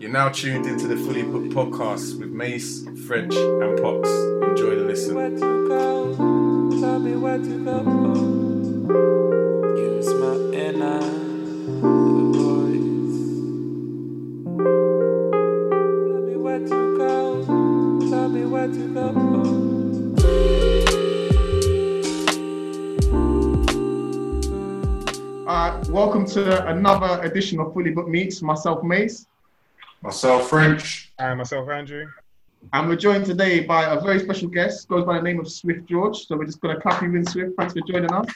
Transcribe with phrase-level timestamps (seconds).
[0.00, 4.08] You're now tuned into the Fully Booked podcast with Mace, French, and Pox.
[4.48, 5.16] Enjoy the listen.
[5.16, 6.14] Where to go?
[6.80, 7.82] Tell me where to go.
[9.76, 11.00] Use my inner
[12.30, 13.18] voice.
[16.06, 17.44] Tell me where to go.
[18.08, 19.08] Tell me where to go.
[25.48, 28.42] Uh, welcome to another edition of Fully Booked Meets.
[28.42, 29.26] Myself, Mace,
[30.02, 31.12] Myself, French.
[31.18, 32.06] And myself, Andrew.
[32.72, 34.88] and we're joined today by a very special guest.
[34.88, 36.26] Goes by the name of Swift George.
[36.26, 37.52] So we're just going to clap you in, Swift.
[37.58, 38.26] Thanks for joining us.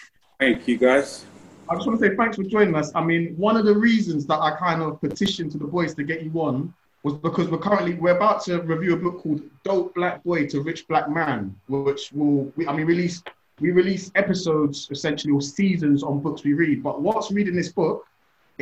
[0.40, 1.24] Thank you, guys.
[1.68, 2.90] I just want to say thanks for joining us.
[2.94, 6.02] I mean, one of the reasons that I kind of petitioned to the boys to
[6.02, 9.94] get you on was because we're currently we're about to review a book called "Dope
[9.94, 13.22] Black Boy to Rich Black Man," which will we, I mean release
[13.60, 16.82] we release episodes essentially or seasons on books we read.
[16.82, 18.06] But what's reading this book,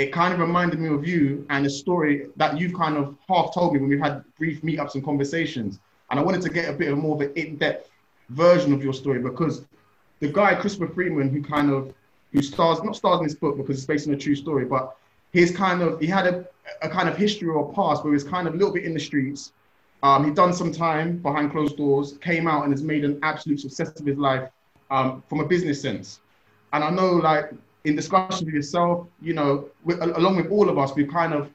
[0.00, 3.52] it kind of reminded me of you and a story that you've kind of half
[3.52, 5.79] told me when we've had brief meetups and conversations.
[6.10, 7.90] And I wanted to get a bit of more of an in-depth
[8.30, 9.66] version of your story because
[10.21, 11.93] the guy Christopher Freeman, who kind of
[12.32, 14.96] who stars not stars in this book because it's based on a true story, but
[15.34, 16.46] he's kind of he had a,
[16.80, 18.95] a kind of history or past where he was kind of a little bit in
[18.95, 19.52] the streets.
[20.02, 23.60] Um, he'd done some time behind closed doors, came out and has made an absolute
[23.60, 24.48] success of his life
[24.90, 26.21] um, from a business sense.
[26.73, 27.52] And I know, like
[27.84, 31.50] in discussion with yourself, you know, al- along with all of us, we've kind of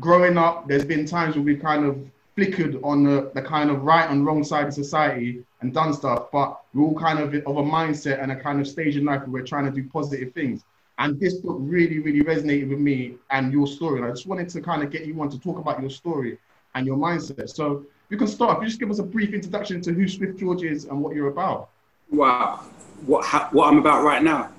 [0.00, 0.68] growing up.
[0.68, 1.98] There's been times where we've kind of
[2.34, 6.30] flickered on the, the kind of right and wrong side of society and done stuff,
[6.30, 9.20] but we're all kind of of a mindset and a kind of stage in life
[9.22, 10.62] where we're trying to do positive things.
[10.98, 14.00] And this book really, really resonated with me and your story.
[14.00, 16.38] And I just wanted to kind of get you on to talk about your story
[16.74, 17.50] and your mindset.
[17.50, 18.58] So you can start.
[18.58, 21.14] If you just give us a brief introduction to who Swift George is and what
[21.14, 21.70] you're about.
[22.10, 22.64] Wow.
[23.04, 24.50] What ha- what I'm about right now?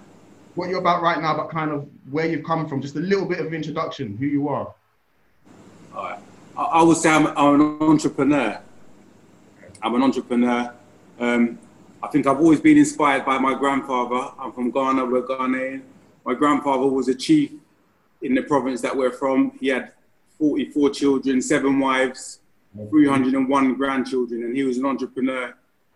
[0.57, 2.81] What you're about right now, but kind of where you've come from.
[2.81, 4.73] Just a little bit of introduction, who you are.
[5.95, 6.19] All right.
[6.57, 8.59] I, I would say I'm, I'm an entrepreneur.
[9.83, 10.73] I'm an entrepreneur.
[11.19, 11.59] Um,
[12.01, 14.31] I think I've always been inspired by my grandfather.
[14.39, 15.83] I'm from Ghana, we're Ghanaian.
[16.25, 17.51] My grandfather was a chief
[18.23, 19.51] in the province that we're from.
[19.59, 19.91] He had
[20.39, 22.39] 44 children, seven wives,
[22.89, 25.53] 301 grandchildren, and he was an entrepreneur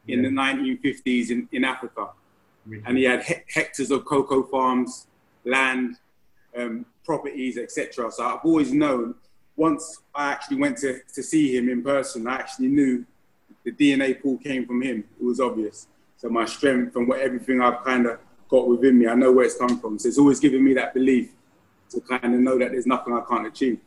[0.07, 2.09] in the 1950s in, in Africa.
[2.85, 5.07] And he had he- hectares of cocoa farms,
[5.45, 5.97] land,
[6.55, 8.11] um, properties, etc.
[8.11, 9.15] So I've always known.
[9.55, 13.05] Once I actually went to, to see him in person, I actually knew
[13.63, 15.03] the DNA pool came from him.
[15.19, 15.87] It was obvious.
[16.17, 19.45] So my strength and what everything I've kind of got within me, I know where
[19.45, 19.99] it's come from.
[19.99, 21.29] So it's always given me that belief
[21.89, 23.79] to kind of know that there's nothing I can't achieve.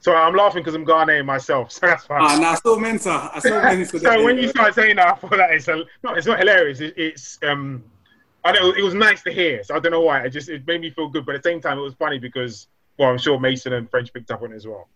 [0.00, 2.22] So I'm laughing because I'm Ghanaian myself, so that's fine.
[2.22, 3.06] Ah, now I still meant.
[3.06, 6.14] I still meant so when you start saying that, I thought that it's a, no,
[6.14, 6.80] it's not hilarious.
[6.80, 7.84] It, it's um,
[8.42, 8.76] I don't.
[8.78, 9.62] It was nice to hear.
[9.62, 10.22] So I don't know why.
[10.24, 12.18] It just it made me feel good, but at the same time, it was funny
[12.18, 12.66] because
[12.98, 14.88] well, I'm sure Mason and French picked up on it as well.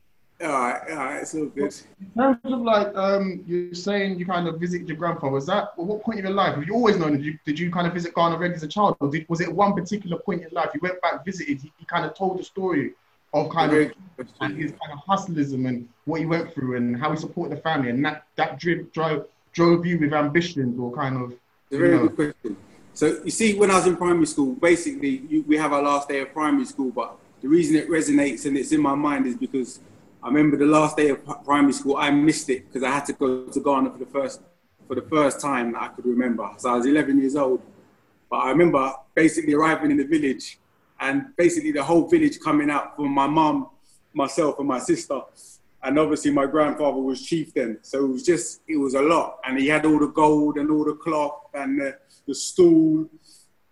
[0.42, 1.74] all right, all right, it's all good.
[2.00, 5.32] In terms of like, um, you're saying you kind of visited your grandfather.
[5.32, 6.54] Was that at what point in your life?
[6.54, 7.12] Have you always known?
[7.12, 9.42] Did you, did you kind of visit Ghana already as a child, or did, was
[9.42, 11.60] it one particular point in life you went back, visited?
[11.60, 12.94] He, he kind of told the story
[13.34, 13.92] of kind of
[14.40, 17.60] and his kind of hustlism and what he went through and how he supported the
[17.60, 21.32] family, and that that drove drove drove you with ambitions or kind of.
[21.32, 22.56] It's a very know, good question.
[22.94, 26.08] So you see, when I was in primary school, basically you, we have our last
[26.08, 29.34] day of primary school, but the reason it resonates and it's in my mind is
[29.34, 29.80] because
[30.22, 33.12] I remember the last day of primary school, I missed it because I had to
[33.12, 34.40] go to Ghana for the first
[34.86, 36.48] for the first time that I could remember.
[36.58, 37.62] So I was 11 years old,
[38.30, 40.58] but I remember basically arriving in the village
[41.00, 43.68] and basically the whole village coming out from my mum,
[44.12, 45.20] myself, and my sister.
[45.82, 49.38] And obviously my grandfather was chief then, so it was just it was a lot.
[49.44, 53.08] And he had all the gold and all the cloth and the, the stool.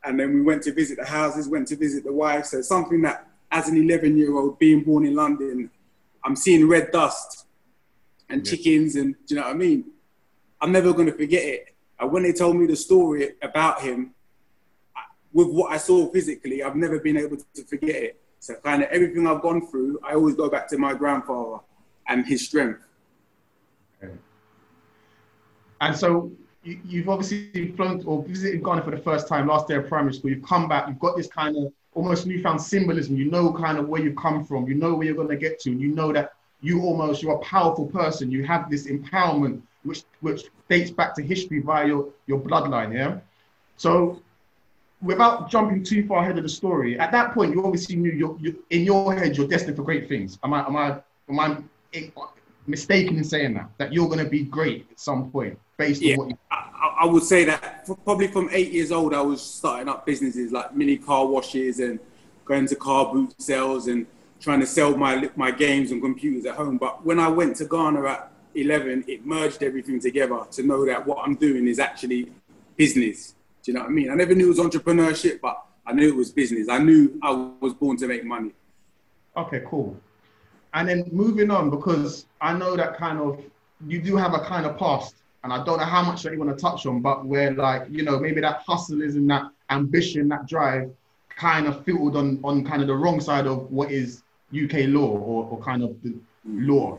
[0.04, 2.46] And then we went to visit the houses, went to visit the wife.
[2.46, 5.70] So something that, as an 11 year old, being born in London,
[6.24, 7.46] I'm seeing red dust
[8.28, 9.84] and chickens, and do you know what I mean?
[10.60, 11.74] I'm never going to forget it.
[11.98, 14.14] And when they told me the story about him,
[15.32, 18.20] with what I saw physically, I've never been able to forget it.
[18.40, 21.58] So kind of everything I've gone through, I always go back to my grandfather
[22.08, 22.82] and his strength.
[25.80, 26.30] And so
[26.62, 30.14] you, you've obviously flown or visited Ghana for the first time last day of primary
[30.14, 30.30] school.
[30.30, 30.86] You've come back.
[30.88, 33.16] You've got this kind of almost newfound symbolism.
[33.16, 34.68] You know kind of where you've come from.
[34.68, 35.70] You know where you're going to get to.
[35.70, 38.30] And you know that you almost you're a powerful person.
[38.30, 42.94] You have this empowerment which which dates back to history via your your bloodline.
[42.94, 43.18] Yeah.
[43.76, 44.22] So
[45.02, 48.36] without jumping too far ahead of the story, at that point you obviously knew you're,
[48.40, 50.38] you in your head you're destined for great things.
[50.44, 51.58] Am I am I am I
[52.66, 56.12] mistaken in saying that that you're going to be great at some point based Yeah.
[56.14, 59.42] on what you I, I- would say that probably from eight years old, I was
[59.42, 61.98] starting up businesses like mini car washes and
[62.44, 64.06] going to car boot sales and
[64.40, 66.78] trying to sell my my games and computers at home.
[66.78, 71.04] But when I went to Ghana at 11, it merged everything together to know that
[71.06, 72.30] what I'm doing is actually
[72.76, 73.34] business.
[73.62, 74.10] Do you know what I mean?
[74.10, 76.68] I never knew it was entrepreneurship, but I knew it was business.
[76.68, 77.30] I knew I
[77.60, 78.52] was born to make money.
[79.36, 79.96] Okay, cool.
[80.74, 83.42] And then moving on, because I know that kind of
[83.86, 86.38] you do have a kind of past, and I don't know how much that you
[86.38, 90.28] want to touch on, but where like you know maybe that hustle, isn't that ambition,
[90.28, 90.90] that drive,
[91.28, 94.22] kind of filtered on on kind of the wrong side of what is
[94.52, 96.20] UK law or, or kind of the mm.
[96.44, 96.98] law.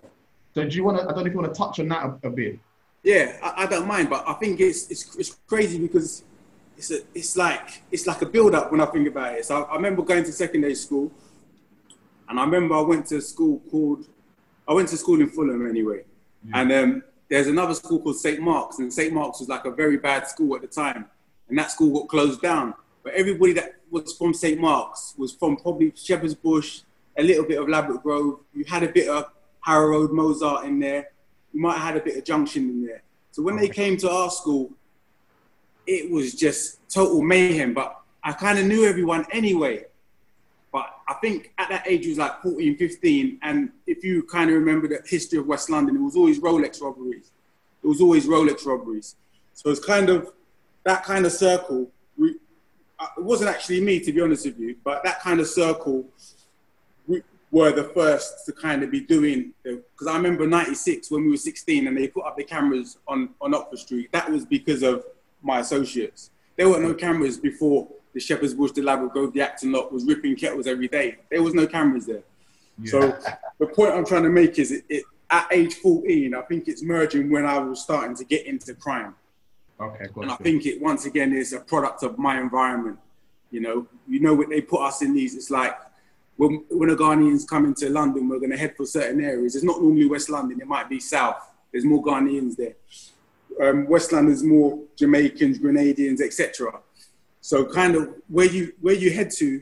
[0.54, 1.04] So do you want to?
[1.04, 2.60] I don't know if you want to touch on that a, a bit.
[3.04, 6.24] Yeah, I, I don't mind, but I think it's, it's it's crazy because
[6.78, 9.46] it's a, it's like it's like a build up when I think about it.
[9.46, 11.12] So I, I remember going to secondary school,
[12.30, 14.08] and I remember I went to a school called
[14.68, 16.04] I went to school in Fulham anyway,
[16.54, 19.98] and um, there's another school called St Mark's, and St Mark's was like a very
[19.98, 21.06] bad school at the time,
[21.50, 22.74] and that school got closed down.
[23.04, 26.82] But everybody that was from St Mark's was from probably Shepherd's Bush,
[27.18, 28.40] a little bit of Ladbroke Grove.
[28.54, 31.10] You had a bit of Harrow Road Mozart in there.
[31.54, 33.04] You might have had a bit of Junction in there.
[33.32, 34.72] So when they came to our school,
[35.86, 37.74] it was just total mayhem.
[37.74, 39.86] But I kind of knew everyone anyway.
[40.72, 43.40] But I think at that age, it was like 14, 15.
[43.44, 46.82] And if you kind of remember the history of West London, it was always Rolex
[46.82, 47.32] robberies.
[47.84, 49.16] It was always Rolex robberies.
[49.54, 50.32] So it's kind of
[50.84, 51.90] that kind of circle.
[52.20, 56.06] Uh, it wasn't actually me, to be honest with you, but that kind of circle
[57.08, 57.22] we
[57.52, 61.38] were the first to kind of be doing because I remember '96 when we were
[61.38, 64.12] 16 and they put up the cameras on on Oxford Street.
[64.12, 65.06] That was because of
[65.44, 66.32] my associates.
[66.56, 70.06] There were no cameras before the Shepherd's Bush, the Ladbroke Grove, the Acton lot was
[70.06, 71.18] ripping kettles every day.
[71.32, 72.24] There was no cameras there.
[72.86, 73.18] So
[73.60, 76.84] the point I'm trying to make is it, it at age 14, I think it's
[76.84, 79.16] merging when I was starting to get into crime.
[79.80, 83.00] Okay, And I think it once again is a product of my environment.
[83.50, 85.36] You know, you know what they put us in these.
[85.36, 85.76] It's like
[86.38, 89.56] when when the Ghanaians come into London, we're going to head for certain areas.
[89.56, 90.62] It's not normally West London.
[90.62, 91.38] It might be South.
[91.72, 92.76] There's more Ghanaians there.
[93.62, 96.80] Um, West London's more Jamaicans, Grenadians, etc.
[97.42, 99.62] So kind of where you where you head to,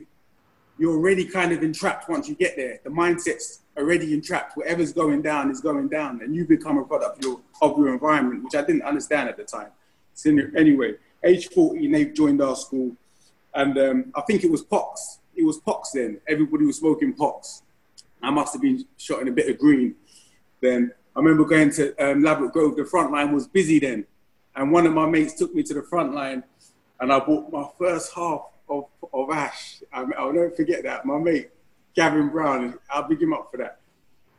[0.78, 2.80] you're already kind of entrapped once you get there.
[2.84, 4.56] The mindset's already entrapped.
[4.56, 7.92] Whatever's going down is going down, and you become a product of your, of your
[7.92, 9.68] environment, which I didn't understand at the time.
[10.14, 10.94] So anyway,
[11.24, 12.96] age 14, they joined our school,
[13.54, 15.18] and um, I think it was Pox.
[15.34, 16.20] It was Pox then.
[16.28, 17.62] Everybody was smoking Pox.
[18.22, 19.96] I must have been shot in a bit of green.
[20.60, 22.76] Then I remember going to um, Ladbroke Grove.
[22.76, 24.06] The front line was busy then,
[24.56, 26.42] and one of my mates took me to the front line,
[27.00, 29.82] and I bought my first half of, of ash.
[29.92, 31.04] I, I'll never forget that.
[31.04, 31.50] My mate
[31.94, 33.78] Gavin Brown, I'll big him up for that.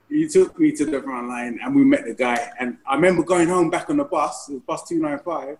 [0.09, 2.51] He took me to the front line, and we met the guy.
[2.59, 5.57] And I remember going home back on the bus, it was bus two nine five,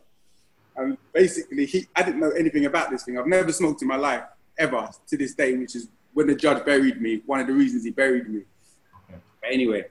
[0.76, 3.18] and basically he, I didn't know anything about this thing.
[3.18, 4.24] I've never smoked in my life
[4.58, 7.22] ever to this day, which is when the judge buried me.
[7.26, 8.42] One of the reasons he buried me.
[9.10, 9.86] But anyway,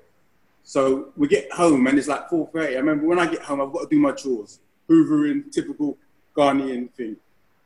[0.64, 2.68] so we get home and it's like 4.30.
[2.68, 4.60] I remember when I get home, I've got to do my chores.
[4.88, 5.96] Hoovering, typical
[6.36, 7.16] Ghanaian thing.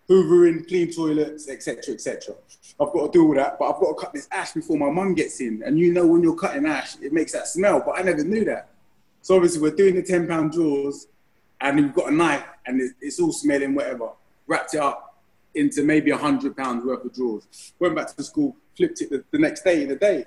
[0.08, 2.34] Hoovering, clean toilets, etc., etc.
[2.80, 4.90] I've got to do all that, but I've got to cut this ash before my
[4.90, 5.62] mum gets in.
[5.64, 8.44] And you know when you're cutting ash, it makes that smell, but I never knew
[8.44, 8.68] that.
[9.20, 11.08] So obviously we're doing the 10 pound drawers
[11.60, 14.10] and we've got a knife and it's, it's all smelling whatever.
[14.46, 15.16] Wrapped it up
[15.54, 17.72] into maybe a hundred pounds worth of drawers.
[17.80, 20.24] Went back to school, flipped it the, the next day in the day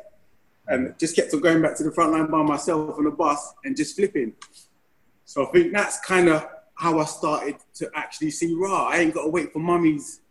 [0.70, 3.54] and just kept on going back to the front line by myself on the bus
[3.66, 4.34] and just flipping.
[5.26, 8.88] So I think that's kind of how I started to actually see raw.
[8.88, 10.22] I ain't got to wait for mummy's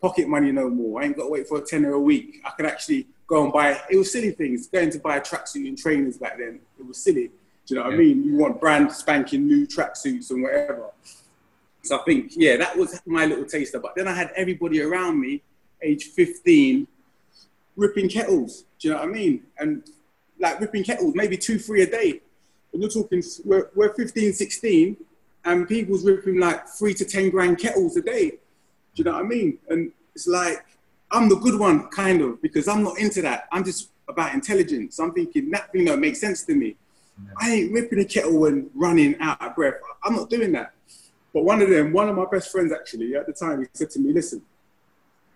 [0.00, 1.02] pocket money no more.
[1.02, 2.40] I ain't got to wait for a tenner a week.
[2.44, 3.80] I could actually go and buy.
[3.90, 4.68] It was silly things.
[4.68, 6.60] Going to buy a tracksuit and trainers back then.
[6.78, 7.30] It was silly.
[7.66, 8.24] Do you know what I mean?
[8.24, 10.90] You want brand spanking new tracksuits and whatever.
[11.82, 13.80] So I think, yeah, that was my little taster.
[13.80, 15.42] But then I had everybody around me,
[15.82, 16.86] age 15,
[17.78, 18.64] ripping kettles.
[18.78, 19.44] Do you know what I mean?
[19.58, 19.88] And
[20.38, 22.20] like ripping kettles, maybe two, three a day.
[22.72, 24.96] And you're talking, we're, we're 15, 16,
[25.44, 28.30] and people's ripping like three to 10 grand kettles a day.
[28.30, 28.36] Do
[28.96, 29.58] you know what I mean?
[29.68, 30.66] And it's like,
[31.10, 33.48] I'm the good one, kind of, because I'm not into that.
[33.52, 34.98] I'm just about intelligence.
[34.98, 36.76] I'm thinking that thing don't make sense to me.
[37.40, 39.74] I ain't ripping a kettle and running out of breath.
[40.04, 40.72] I'm not doing that.
[41.32, 43.90] But one of them, one of my best friends actually, at the time, he said
[43.90, 44.42] to me, listen,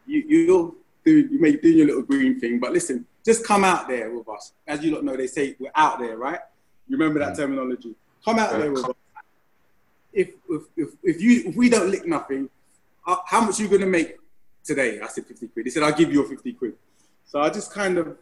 [0.06, 0.72] you, you're
[1.04, 4.28] doing, you may do your little green thing, but listen, just come out there with
[4.28, 4.52] us.
[4.66, 6.40] As you lot know, they say we're out there, right?
[6.88, 7.36] You remember that mm.
[7.36, 7.94] terminology?
[8.24, 8.90] Come out there with us.
[10.12, 12.50] If, if, if, if, you, if we don't lick nothing,
[13.04, 14.16] how how much are you going to make
[14.64, 15.00] today?
[15.00, 15.66] I said 50 quid.
[15.66, 16.74] He said, I'll give you a 50 quid.
[17.24, 18.16] So I just kind of,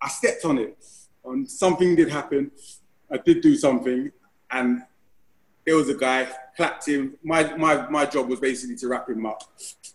[0.00, 0.76] I stepped on it.
[1.24, 2.50] And something did happen.
[3.10, 4.10] I did do something.
[4.50, 4.82] And
[5.66, 7.16] there was a guy, clapped him.
[7.22, 9.42] My, my, my job was basically to wrap him up.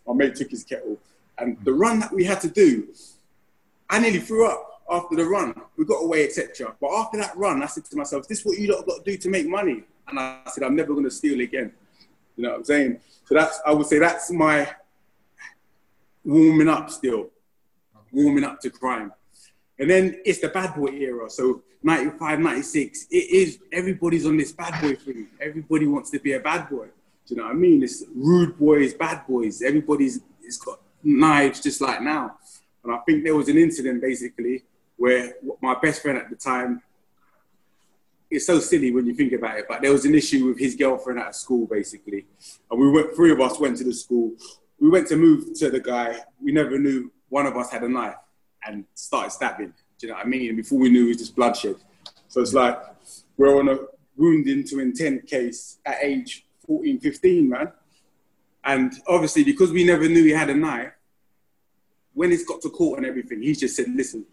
[0.06, 0.98] My mate took his kettle.
[1.38, 2.88] And the run that we had to do,
[3.90, 5.54] I nearly threw up after the run.
[5.78, 6.76] We got away, etc.
[6.80, 9.12] But after that run, I said to myself, this "Is what you lot got to
[9.12, 11.72] do to make money?" And I said, "I'm never going to steal again."
[12.36, 13.00] You know what I'm saying?
[13.26, 14.70] So that's I would say that's my
[16.24, 17.30] warming up still,
[18.12, 19.12] warming up to crime.
[19.80, 21.30] And then it's the bad boy era.
[21.30, 25.28] So 95, 96, it is everybody's on this bad boy thing.
[25.42, 26.88] Everybody wants to be a bad boy.
[27.26, 27.84] Do you know what I mean?
[27.84, 29.62] It's rude boys, bad boys.
[29.62, 32.38] Everybody's it's got knives just like now.
[32.84, 34.64] And I think there was an incident basically
[34.98, 36.82] where my best friend at the time,
[38.30, 40.76] it's so silly when you think about it, but there was an issue with his
[40.76, 42.26] girlfriend at school basically.
[42.70, 44.32] And we went, three of us went to the school.
[44.80, 46.20] We went to move to the guy.
[46.42, 48.16] We never knew one of us had a knife
[48.66, 49.74] and started stabbing.
[49.98, 50.50] Do you know what I mean?
[50.50, 51.76] And before we knew, it was just bloodshed.
[52.28, 52.80] So it's like
[53.38, 53.78] we're on a
[54.16, 57.72] wounding to intent case at age 14, 15, man.
[58.64, 60.94] And obviously, because we never knew he had a knife,
[62.14, 64.26] when it's got to court and everything, he just said, listen,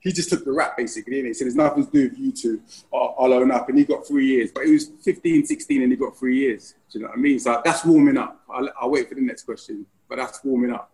[0.00, 2.32] he just took the rap basically, and he said, there's nothing to do with you
[2.32, 2.62] two.
[2.92, 3.68] I'll, I'll own up.
[3.68, 4.50] And he got three years.
[4.50, 6.74] But he was 15, 16, and he got three years.
[6.90, 7.38] Do you know what I mean?
[7.38, 8.40] So that's warming up.
[8.48, 10.90] I'll, I'll wait for the next question, but that's warming up.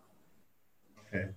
[1.07, 1.29] Okay.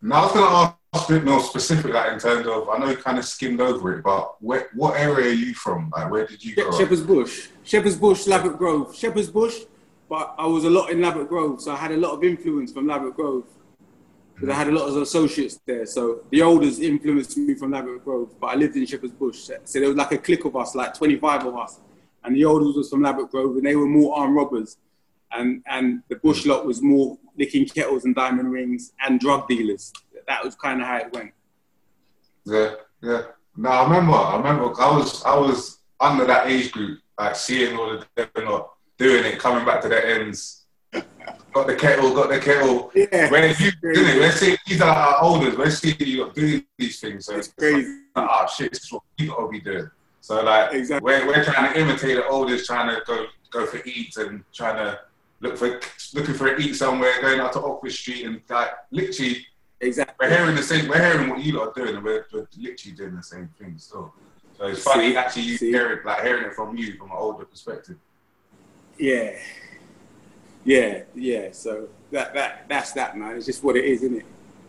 [0.00, 0.74] Now I was going to ask
[1.04, 3.98] a bit more specific, like in terms of, I know you kind of skimmed over
[3.98, 5.90] it, but where, what area are you from?
[5.96, 6.78] Like, where did you grow up?
[6.78, 7.48] Shepherd's Bush.
[7.62, 8.96] Shepherd's Bush, Ladbroke Grove.
[8.96, 9.60] Shepherd's Bush,
[10.08, 12.72] but I was a lot in Ladbroke Grove, so I had a lot of influence
[12.72, 13.44] from Ladbroke Grove.
[14.34, 15.86] Because I had a lot of associates there.
[15.86, 19.38] So the olders influenced me from Ladbroke Grove, but I lived in Shepherd's Bush.
[19.64, 21.80] So there was like a clique of us, like 25 of us.
[22.22, 24.76] And the olders was from Ladbroke Grove, and they were more armed robbers.
[25.32, 29.92] And, and the Bush lot was more licking kettles and diamond rings and drug dealers.
[30.26, 31.32] That was kind of how it went.
[32.44, 33.22] Yeah, yeah.
[33.56, 34.12] No, I remember.
[34.12, 34.64] I remember.
[34.80, 39.24] I was, I was under that age group, like seeing all the them not doing
[39.24, 40.64] it, coming back to the ends.
[41.52, 42.90] Got the kettle, got the kettle.
[42.94, 43.30] Yeah.
[43.30, 47.00] When you didn't it, when see these are our elders, when see you doing these
[47.00, 47.88] things, so It's it's crazy.
[48.14, 49.90] like, oh shit, this is what we gotta be doing.
[50.20, 51.04] So like, Exactly.
[51.04, 54.76] we're, we're trying to imitate the elders, trying to go go for eats and trying
[54.76, 55.00] to
[55.40, 55.80] look for
[56.14, 59.44] looking for a eat somewhere, going out to Oxford Street and like literally
[59.80, 60.14] Exactly.
[60.20, 60.88] we're hearing the same.
[60.88, 63.74] We're hearing what you lot are doing, and we're, we're literally doing the same thing
[63.78, 64.12] still.
[64.56, 65.16] So it's funny See?
[65.16, 65.70] actually you See?
[65.70, 67.96] hearing like hearing it from you from an older perspective.
[68.98, 69.32] Yeah.
[70.64, 71.48] Yeah, yeah.
[71.52, 73.36] So that that that's that, man.
[73.36, 74.26] It's just what it is, isn't it?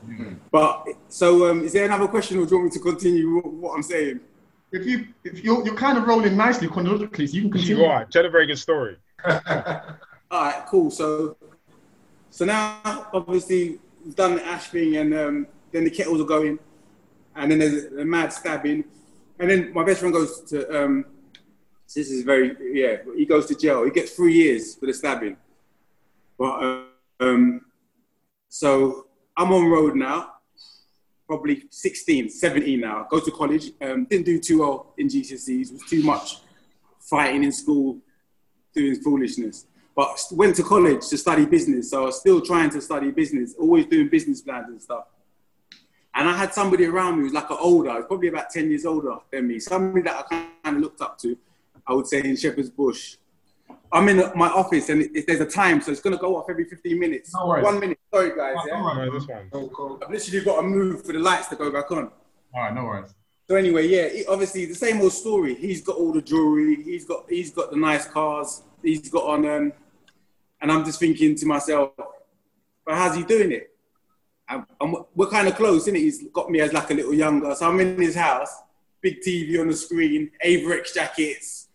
[0.07, 0.37] Mhm.
[0.51, 3.45] But so, um, is there another question, or do you want me to continue what,
[3.45, 4.19] what I'm saying?
[4.71, 7.77] If you if you're you're kind of rolling nicely chronologically, so you can continue.
[7.77, 8.05] You are.
[8.05, 8.97] Tell a very good story.
[9.25, 9.41] All
[10.31, 10.91] right, cool.
[10.91, 11.37] So,
[12.29, 13.79] so now obviously
[14.15, 16.59] done the ash thing, and um, then the kettles are going,
[17.35, 18.83] and then there's a mad stabbing,
[19.39, 20.83] and then my best friend goes to.
[20.83, 21.05] Um,
[21.95, 22.97] this is very yeah.
[23.15, 23.85] He goes to jail.
[23.85, 25.37] He gets three years for the stabbing.
[26.37, 26.85] But
[27.19, 27.61] um,
[28.49, 30.33] so I'm on road now,
[31.27, 33.07] probably 16, 17 now.
[33.09, 33.71] Go to college.
[33.81, 35.71] Um, didn't do too well in GCSEs.
[35.71, 36.37] Was too much
[36.99, 37.99] fighting in school,
[38.73, 39.65] doing foolishness.
[39.97, 41.89] But went to college to study business.
[41.89, 45.05] So I was still trying to study business, always doing business plans and stuff.
[46.13, 48.69] And I had somebody around me who was like an older, was probably about 10
[48.69, 51.35] years older than me, somebody that I kind of looked up to,
[51.87, 53.17] I would say in Shepherd's Bush.
[53.91, 56.45] I'm in my office and it, there's a time, so it's going to go off
[56.47, 57.33] every 15 minutes.
[57.33, 57.63] No worries.
[57.63, 57.97] One minute.
[58.13, 58.55] Sorry, guys.
[58.59, 58.75] Oh, Yeah?
[58.75, 59.05] all right.
[59.07, 59.49] No, this one.
[59.51, 59.99] Cool, cool.
[60.03, 62.11] I've literally got to move for the lights to go back on.
[62.53, 63.15] All right, no worries.
[63.49, 65.55] So anyway, yeah, he- obviously the same old story.
[65.55, 66.83] He's got all the jewelry.
[66.83, 68.61] He's got he's got the nice cars.
[68.83, 69.73] He's got on, um,
[70.61, 73.71] and I'm just thinking to myself, but how's he doing it?
[74.49, 74.65] And,
[75.13, 75.99] we're kind of close, isn't it?
[75.99, 77.53] He's got me as like a little younger.
[77.55, 78.49] So I'm in his house,
[79.01, 81.67] big TV on the screen, Avirex jackets,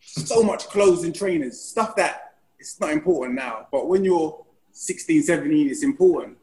[0.00, 3.66] so much clothes and trainers, stuff that it's not important now.
[3.72, 6.38] But when you're 16, 17, it's important.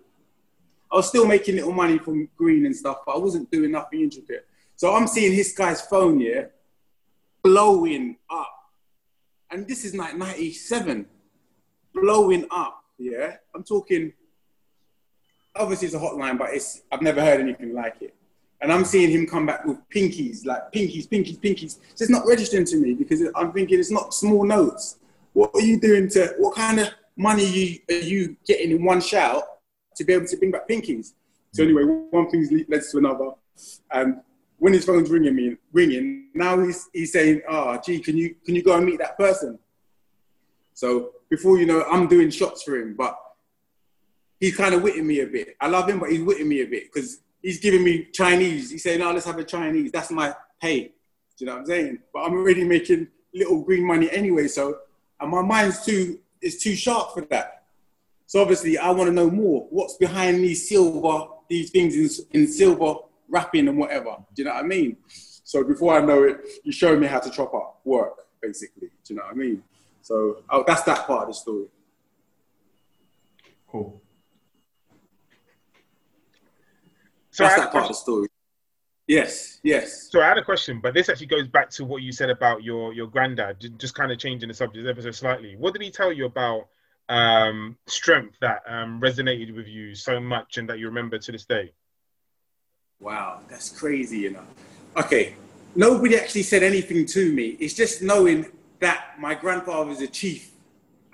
[0.91, 4.01] I was still making little money from green and stuff, but I wasn't doing nothing
[4.01, 4.45] intricate.
[4.75, 6.45] So I'm seeing this guy's phone, yeah,
[7.43, 8.53] blowing up.
[9.51, 11.05] And this is like 97,
[12.01, 13.35] blowing up, yeah.
[13.53, 14.13] I'm talking,
[15.55, 18.15] obviously it's a hotline, but it's I've never heard anything like it.
[18.61, 21.77] And I'm seeing him come back with pinkies, like pinkies, pinkies, pinkies.
[21.95, 24.97] So it's not registering to me because I'm thinking it's not small notes.
[25.33, 28.99] What are you doing to, what kind of money you, are you getting in one
[28.99, 29.43] shout
[29.95, 31.13] to be able to bring back pinkies?
[31.53, 33.31] So anyway, one thing led to another.
[33.91, 34.21] And
[34.57, 38.55] when his phone's ringing me, ringing, now he's, he's saying, oh, gee, can you, can
[38.55, 39.57] you go and meet that person?
[40.73, 43.17] So before you know, I'm doing shots for him, but
[44.39, 45.55] he's kind of witting me a bit.
[45.61, 48.71] I love him, but he's witting me a bit because he's giving me Chinese.
[48.71, 49.91] He's saying, no, let's have a Chinese.
[49.91, 50.83] That's my pay.
[50.83, 50.91] Do
[51.37, 51.99] you know what I'm saying?
[52.13, 54.47] But I'm already making little green money anyway.
[54.47, 54.79] So,
[55.19, 57.63] and my mind's too, is too sharp for that.
[58.25, 59.67] So obviously, I want to know more.
[59.69, 62.95] What's behind these silver, these things in, in silver
[63.27, 64.17] wrapping and whatever?
[64.33, 64.97] Do you know what I mean?
[65.07, 68.89] So before I know it, you show me how to chop up work, basically.
[69.03, 69.63] Do you know what I mean?
[70.01, 71.65] So oh, that's that part of the story.
[73.67, 74.01] Cool.
[77.31, 78.27] So That's that part of the story.
[79.07, 80.09] Yes, yes.
[80.11, 82.63] so I had a question, but this actually goes back to what you said about
[82.63, 83.79] your your granddad.
[83.79, 85.55] Just kind of changing the subject ever so slightly.
[85.55, 86.67] What did he tell you about
[87.07, 91.45] um, strength that um, resonated with you so much and that you remember to this
[91.45, 91.73] day?
[92.99, 94.43] Wow, that's crazy, you know.
[94.95, 95.35] Okay,
[95.75, 97.57] nobody actually said anything to me.
[97.59, 98.45] It's just knowing
[98.79, 100.51] that my grandfather is a chief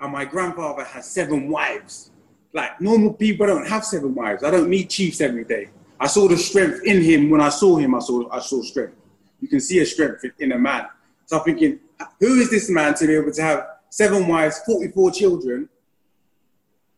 [0.00, 2.10] and my grandfather has seven wives.
[2.52, 4.44] Like normal people don't have seven wives.
[4.44, 5.70] I don't meet chiefs every day.
[5.98, 7.94] I saw the strength in him when I saw him.
[7.94, 8.96] I saw I saw strength.
[9.40, 10.86] You can see a strength in a man.
[11.26, 11.80] So I'm thinking,
[12.20, 15.68] who is this man to be able to have seven wives, 44 children,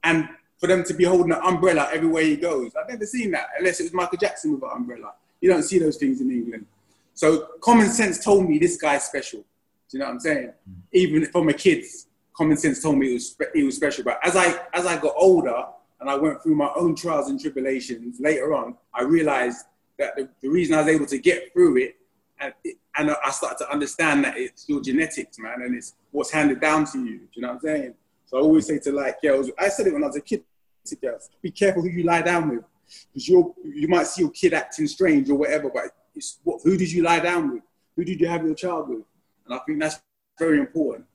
[0.04, 2.72] and for them to be holding an umbrella everywhere he goes.
[2.75, 5.12] I've never seen that unless it was Michael Jackson with an umbrella.
[5.40, 6.66] You don't see those things in England.
[7.14, 9.44] So common sense told me this guy's special.
[9.92, 10.52] You know what I'm saying?
[10.92, 14.04] Even from my kids, common sense told me it was he was special.
[14.04, 15.64] But as I as I got older
[16.00, 19.64] and I went through my own trials and tribulations later on, I realized
[19.99, 21.97] that the, the reason I was able to get through it
[22.40, 22.52] and,
[22.97, 26.85] and I started to understand that it's your genetics, man, and it's what's handed down
[26.87, 27.18] to you.
[27.18, 27.95] Do you know what I'm saying?
[28.26, 30.45] So I always say to like girls, I said it when I was a kid
[30.87, 32.64] to girls, be careful who you lie down with.
[33.12, 36.76] Because you you might see your kid acting strange or whatever, but it's what, who
[36.76, 37.62] did you lie down with?
[37.97, 39.02] Who did you have your child with?
[39.49, 40.00] And I think that's
[40.38, 41.07] very important.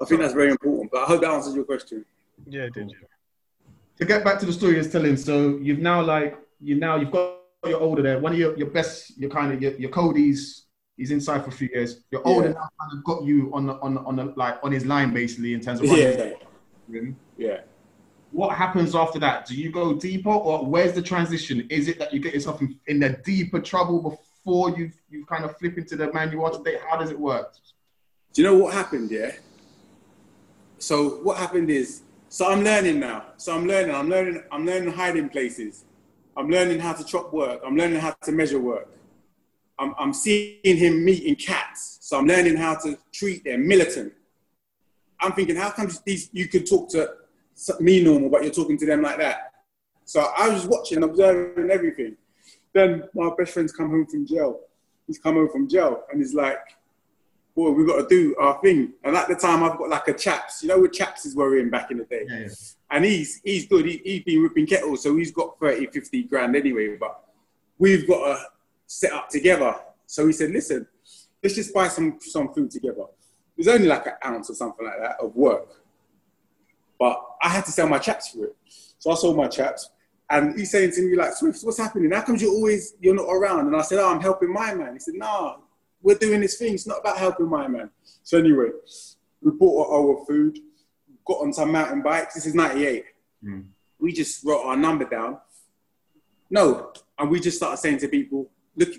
[0.00, 0.90] I think that's very important.
[0.90, 2.04] But I hope that answers your question.
[2.46, 2.96] Yeah, did you?
[3.98, 7.10] To get back to the story you're telling, so you've now like you now you've
[7.10, 8.18] got your older there.
[8.18, 10.64] One of your, your best, your kind of your, your Cody's,
[10.96, 12.00] he's inside for a few years.
[12.10, 12.54] Your older Yeah.
[12.54, 15.12] now kind of got you on the on the, on the like on his line
[15.12, 15.86] basically in terms of.
[15.86, 16.30] Yeah,
[17.36, 17.60] yeah.
[18.32, 19.44] What happens after that?
[19.44, 21.66] Do you go deeper, or where's the transition?
[21.68, 25.44] Is it that you get yourself in, in the deeper trouble before you you kind
[25.44, 26.78] of flip into the man you are today?
[26.88, 27.54] How does it work?
[28.32, 29.10] Do you know what happened?
[29.10, 29.32] Yeah.
[30.78, 33.24] So what happened is, so I'm learning now.
[33.36, 33.94] So I'm learning.
[33.94, 34.42] I'm learning.
[34.50, 35.84] I'm learning hiding places.
[36.36, 37.60] I'm learning how to chop work.
[37.66, 38.88] I'm learning how to measure work.
[39.78, 41.98] I'm, I'm seeing him meeting cats.
[42.02, 44.12] So I'm learning how to treat them militant.
[45.20, 47.10] I'm thinking, how come these you could talk to
[47.80, 49.52] me normal, but you're talking to them like that?
[50.04, 52.16] So I was watching, observing everything.
[52.72, 54.60] Then my best friend's come home from jail.
[55.06, 56.58] He's come home from jail, and he's like,
[57.54, 58.92] boy, we've got to do our thing.
[59.02, 60.62] And at the time, I've got like a chaps.
[60.62, 62.26] You know what chaps is were in back in the day?
[62.28, 62.48] Yeah, yeah.
[62.92, 63.86] And he's he's good.
[63.86, 66.96] He, he's been ripping kettles, so he's got 30, 50 grand anyway.
[66.96, 67.24] But
[67.78, 68.44] we've got to
[68.86, 69.74] set up together.
[70.06, 70.86] So he said, listen,
[71.42, 73.02] let's just buy some, some food together.
[73.02, 75.68] It was only like an ounce or something like that of work.
[76.98, 78.56] But I had to sell my chaps for it.
[78.98, 79.88] So I sold my chaps.
[80.30, 82.12] And he's saying to me, like, Swift, what's happening?
[82.12, 83.66] How come you're always, you're not around?
[83.66, 84.92] And I said, oh, I'm helping my man.
[84.92, 85.56] He said, nah,
[86.00, 86.74] we're doing this thing.
[86.74, 87.90] It's not about helping my man.
[88.22, 88.68] So anyway,
[89.42, 90.60] we bought our food,
[91.26, 92.34] got on some mountain bikes.
[92.34, 93.04] This is 98.
[93.42, 93.60] Hmm.
[93.98, 95.38] We just wrote our number down.
[96.48, 96.92] No.
[97.18, 98.90] And we just started saying to people, look,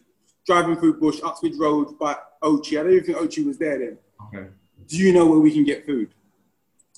[0.45, 2.77] driving through Bush, Uxbridge Road by Ochi.
[2.77, 3.97] I don't even think Ochi was there then.
[4.27, 4.49] Okay.
[4.87, 6.13] Do you know where we can get food?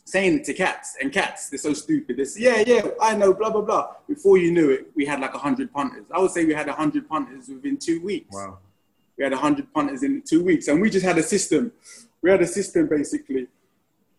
[0.05, 2.17] Saying it to cats, and cats, they're so stupid.
[2.17, 3.87] They say, yeah, yeah, I know, blah, blah, blah.
[4.07, 6.05] Before you knew it, we had like 100 punters.
[6.13, 8.35] I would say we had 100 punters within two weeks.
[8.35, 8.59] Wow.
[9.17, 11.71] We had 100 punters in two weeks, and we just had a system.
[12.21, 13.47] We had a system basically.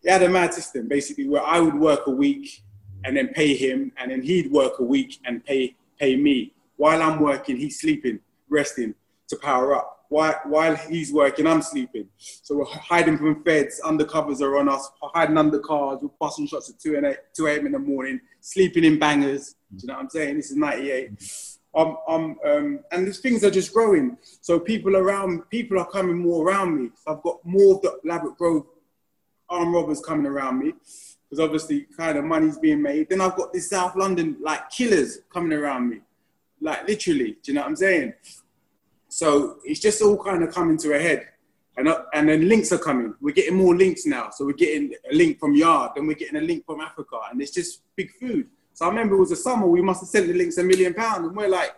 [0.03, 2.61] We had a mad system basically where I would work a week
[3.03, 6.53] and then pay him, and then he'd work a week and pay pay me.
[6.77, 8.19] While I'm working, he's sleeping,
[8.49, 8.95] resting
[9.27, 9.94] to power up.
[10.09, 12.07] While, while he's working, I'm sleeping.
[12.17, 16.69] So we're hiding from feds, undercovers are on us, hiding under cars, we're busting shots
[16.69, 17.15] at 2 a.m.
[17.33, 17.65] 2 a.m.
[17.65, 19.55] in the morning, sleeping in bangers.
[19.75, 20.37] Do you know what I'm saying?
[20.37, 21.11] This is 98.
[21.75, 24.17] Um, um, um, and these things are just growing.
[24.41, 26.89] So people around, people are coming more around me.
[27.05, 28.65] I've got more of the Ladbroke Grove
[29.49, 30.73] armed robbers coming around me
[31.23, 33.09] because obviously kind of money's being made.
[33.09, 35.99] Then I've got this South London like killers coming around me,
[36.61, 37.37] like literally.
[37.43, 38.13] Do you know what I'm saying?
[39.15, 41.29] So it's just all kind of coming to a head.
[41.77, 43.13] And, uh, and then links are coming.
[43.21, 44.29] We're getting more links now.
[44.29, 47.41] So we're getting a link from Yard, then we're getting a link from Africa, and
[47.41, 48.49] it's just big food.
[48.73, 50.93] So I remember it was a summer, we must have sent the links a million
[50.93, 51.73] pounds, and we're like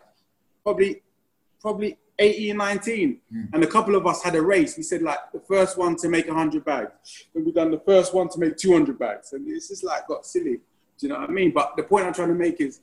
[0.63, 1.03] probably
[1.61, 3.19] probably 18, 19.
[3.53, 4.75] And a couple of us had a race.
[4.75, 7.27] We said like the first one to make 100 bags.
[7.35, 9.33] Then we done the first one to make 200 bags.
[9.33, 10.55] And it's just like got silly.
[10.97, 11.51] Do you know what I mean?
[11.51, 12.79] But the point I'm trying to make is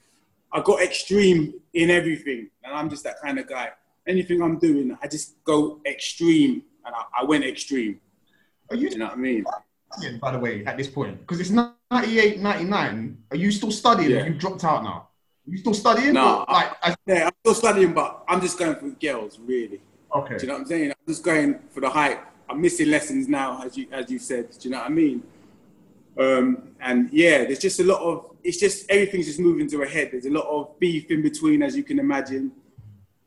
[0.53, 2.51] I got extreme in everything.
[2.63, 3.71] And I'm just that kind of guy.
[4.07, 6.63] Anything I'm doing, I just go extreme.
[6.85, 8.01] And I, I went extreme.
[8.71, 9.45] Are you Do you know what I mean?
[10.21, 11.21] by the way, at this point?
[11.21, 13.19] Because it's 98, 99.
[13.31, 14.11] Are you still studying?
[14.11, 14.27] Yeah.
[14.27, 15.09] You dropped out now?
[15.47, 16.15] Are you still studying?
[16.15, 19.81] No, like, I, Yeah, I'm still studying, but I'm just going for girls, really.
[20.15, 20.37] okay.
[20.37, 20.91] Do you know what I'm saying?
[20.91, 22.25] I'm just going for the hype.
[22.49, 24.51] I'm missing lessons now, as you as you said.
[24.51, 25.23] Do you know what I mean?
[26.19, 28.37] Um, and yeah, there's just a lot of.
[28.43, 30.11] It's just everything's just moving to a head.
[30.13, 32.53] There's a lot of beef in between, as you can imagine.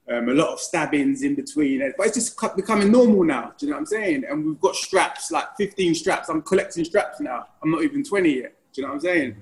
[0.09, 3.51] Um, a lot of stabbings in between, but it's just becoming normal now.
[3.57, 4.23] Do you know what I'm saying?
[4.29, 6.29] And we've got straps, like 15 straps.
[6.29, 7.47] I'm collecting straps now.
[7.61, 8.53] I'm not even 20 yet.
[8.71, 9.35] Do you know what I'm saying?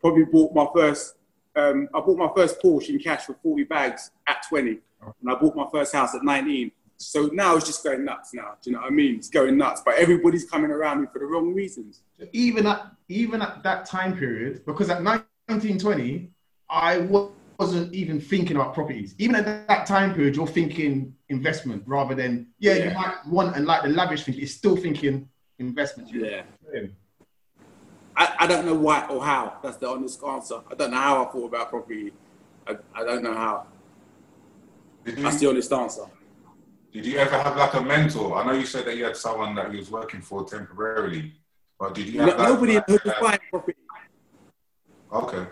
[0.00, 1.14] Probably bought my first.
[1.56, 5.34] Um, I bought my first Porsche in cash for 40 bags at 20, and I
[5.36, 6.70] bought my first house at 19.
[6.98, 8.34] So now it's just going nuts.
[8.34, 9.14] Now, do you know what I mean?
[9.16, 12.02] It's going nuts, but everybody's coming around me for the wrong reasons.
[12.32, 16.30] even at even at that time period, because at 1920,
[16.68, 17.28] I wa-
[17.60, 19.14] wasn't even thinking about properties.
[19.18, 23.66] Even at that time period, you're thinking investment rather than yeah, you might want and
[23.66, 24.36] like the lavish thing.
[24.38, 26.08] It's still thinking investment.
[26.10, 26.42] Yeah.
[28.16, 29.58] I, I don't know why or how.
[29.62, 30.60] That's the honest answer.
[30.70, 32.12] I don't know how I thought about property.
[32.66, 33.66] I, I don't know how.
[35.04, 36.06] Did you, That's the honest answer.
[36.92, 38.36] did you ever have like a mentor?
[38.36, 41.34] I know you said that you had someone that you was working for temporarily,
[41.78, 43.78] but did you have No, that, nobody in like, the hood was buying property.
[45.12, 45.46] Okay.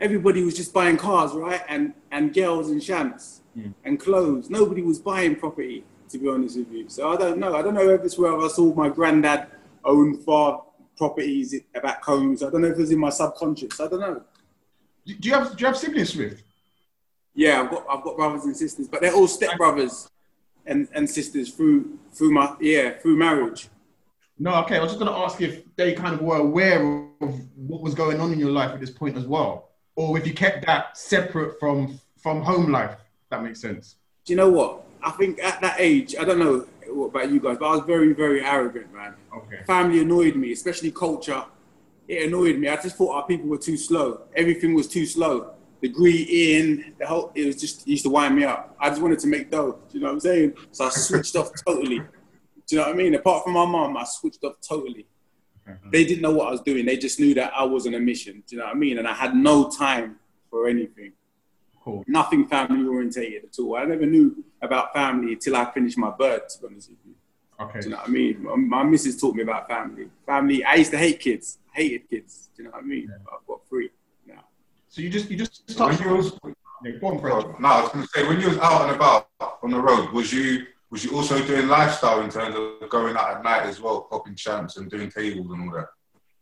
[0.00, 1.62] Everybody was just buying cars, right?
[1.68, 3.72] And and girls and shamps Mm.
[3.84, 4.50] and clothes.
[4.50, 6.90] Nobody was buying property, to be honest with you.
[6.90, 7.56] So I don't know.
[7.56, 9.46] I don't know if it's where I saw my granddad
[9.82, 10.62] own far
[10.98, 12.36] properties back home.
[12.36, 13.80] So I don't know if it was in my subconscious.
[13.80, 14.22] I don't know.
[15.06, 16.42] Do do you have do you have siblings, Swift?
[17.34, 20.10] Yeah, I've got I've got brothers and sisters, but they're all step brothers
[20.66, 23.68] and, and sisters through through my yeah through marriage.
[24.38, 24.76] No, okay.
[24.76, 26.82] I was just going to ask if they kind of were aware
[27.22, 29.65] of what was going on in your life at this point as well,
[29.96, 32.96] or if you kept that separate from from home life.
[33.30, 33.96] That makes sense.
[34.24, 34.82] Do you know what?
[35.02, 37.84] I think at that age, I don't know what about you guys, but I was
[37.86, 39.14] very very arrogant, man.
[39.34, 39.62] Okay.
[39.66, 41.44] Family annoyed me, especially culture.
[42.08, 42.68] It annoyed me.
[42.68, 44.22] I just thought our people were too slow.
[44.36, 45.52] Everything was too slow.
[45.80, 48.76] The greeting, the whole, it was just it used to wind me up.
[48.78, 49.78] I just wanted to make dough.
[49.88, 50.54] Do you know what I'm saying?
[50.70, 51.98] So I switched off totally.
[51.98, 52.04] Do
[52.70, 53.14] you know what I mean?
[53.14, 55.06] Apart from my mom, I switched off totally.
[55.68, 55.90] Mm-hmm.
[55.90, 56.86] They didn't know what I was doing.
[56.86, 58.42] They just knew that I was on a mission.
[58.46, 58.98] Do you know what I mean?
[58.98, 60.16] And I had no time
[60.50, 61.12] for anything.
[61.82, 62.04] Cool.
[62.06, 63.76] Nothing family orientated at all.
[63.76, 67.14] I never knew about family until I finished my bird, to be honest with you.
[67.60, 67.80] Okay.
[67.80, 68.42] Do you know what I mean?
[68.42, 70.08] My, my missus taught me about family.
[70.26, 71.58] Family, I used to hate kids.
[71.74, 72.50] I hated kids.
[72.56, 73.10] Do you know what I mean?
[73.24, 73.90] But I've got three
[74.26, 74.44] now.
[74.88, 76.38] So you just you just When touched you was,
[76.84, 77.60] Yeah, go on, Fred.
[77.60, 79.28] no, I was going to say when you was out and about
[79.62, 83.36] on the road, was you was you also doing lifestyle in terms of going out
[83.36, 85.88] at night as well, popping champs and doing tables and all that?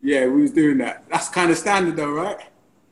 [0.00, 1.04] Yeah, we was doing that.
[1.11, 2.38] That's kind of standard though, right?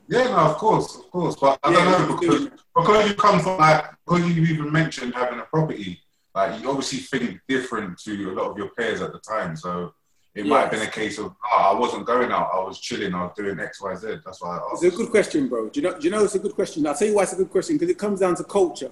[0.09, 1.37] Yeah, no, of course, of course.
[1.37, 5.15] But I Yeah, don't know because because you come from like because you even mentioned
[5.15, 6.01] having a property,
[6.35, 9.57] like you obviously think different to a lot of your peers at the time.
[9.57, 9.95] So
[10.35, 13.15] it might have been a case of oh, I wasn't going out, I was chilling,
[13.15, 14.17] I was doing X, Y, Z.
[14.25, 15.69] That's why I It's a good question, bro.
[15.69, 15.99] Do you know?
[15.99, 16.87] Do you know it's a good question?
[16.87, 18.91] I'll tell you why it's a good question because it comes down to culture.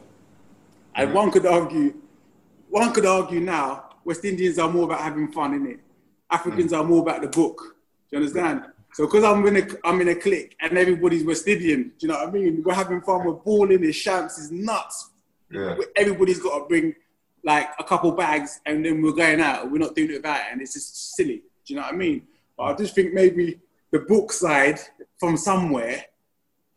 [0.95, 1.17] And mm-hmm.
[1.17, 1.95] one could argue,
[2.69, 5.81] one could argue now, West Indians are more about having fun, in it.
[6.31, 6.79] Africans mm.
[6.79, 7.77] are more about the book.
[8.11, 8.65] Do you understand?
[8.93, 12.09] So because I'm in a I'm in a clique and everybody's West Indian, do you
[12.09, 12.63] know what I mean?
[12.65, 15.11] We're having fun, we're balling, it's shamps, it's nuts.
[15.51, 15.77] Yeah.
[15.97, 16.95] Everybody's got to bring
[17.45, 19.71] like a couple bags and then we're going out.
[19.71, 21.43] We're not doing it about it, and it's just silly.
[21.65, 22.27] Do you know what I mean?
[22.57, 23.61] But I just think maybe
[23.93, 24.81] the book side
[25.19, 26.05] from somewhere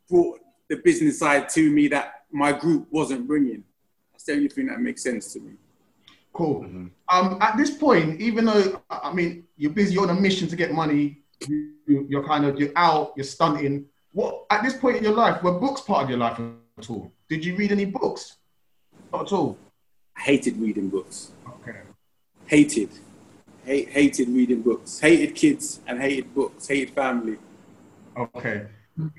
[0.09, 3.63] brought the business side to me that my group wasn't bringing.
[4.11, 5.53] That's the only thing that makes sense to me.
[6.31, 6.61] Cool.
[6.63, 6.87] Mm-hmm.
[7.13, 10.55] Um, at this point, even though I mean you're busy you're on a mission to
[10.55, 11.73] get money, you,
[12.09, 13.85] you're kind of you're out, you're stunting.
[14.13, 16.39] What at this point in your life were books part of your life
[16.79, 17.11] at all?
[17.29, 18.37] Did you read any books?
[19.11, 19.57] Not at all.
[20.17, 21.31] I hated reading books.
[21.47, 21.79] Okay.
[22.47, 22.89] Hated.
[23.63, 24.99] Hate, hated reading books.
[24.99, 26.67] Hated kids and hated books.
[26.67, 27.37] Hated family.
[28.17, 28.65] Okay.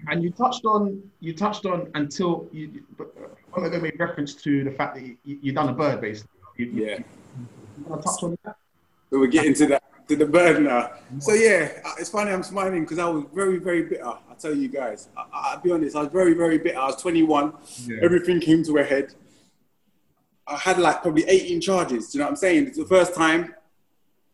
[0.09, 2.83] And you touched on you touched on until you.
[2.99, 5.73] but, uh, I'm going to make reference to the fact that you, you, done a
[5.73, 6.31] bird basically.
[6.57, 6.99] You, Yeah.
[6.99, 7.05] you
[7.83, 8.57] want to touch on that?
[9.11, 10.91] So we're getting to that to the bird now.
[11.19, 14.07] So yeah, uh, it's funny I'm smiling because I was very very bitter.
[14.07, 15.97] I tell you guys, I, I- I'll be honest.
[15.97, 16.79] I was very very bitter.
[16.79, 17.53] I was 21.
[17.87, 17.97] Yeah.
[18.03, 19.15] Everything came to a head.
[20.47, 22.11] I had like probably 18 charges.
[22.11, 22.67] Do you know what I'm saying?
[22.69, 23.55] It's the first time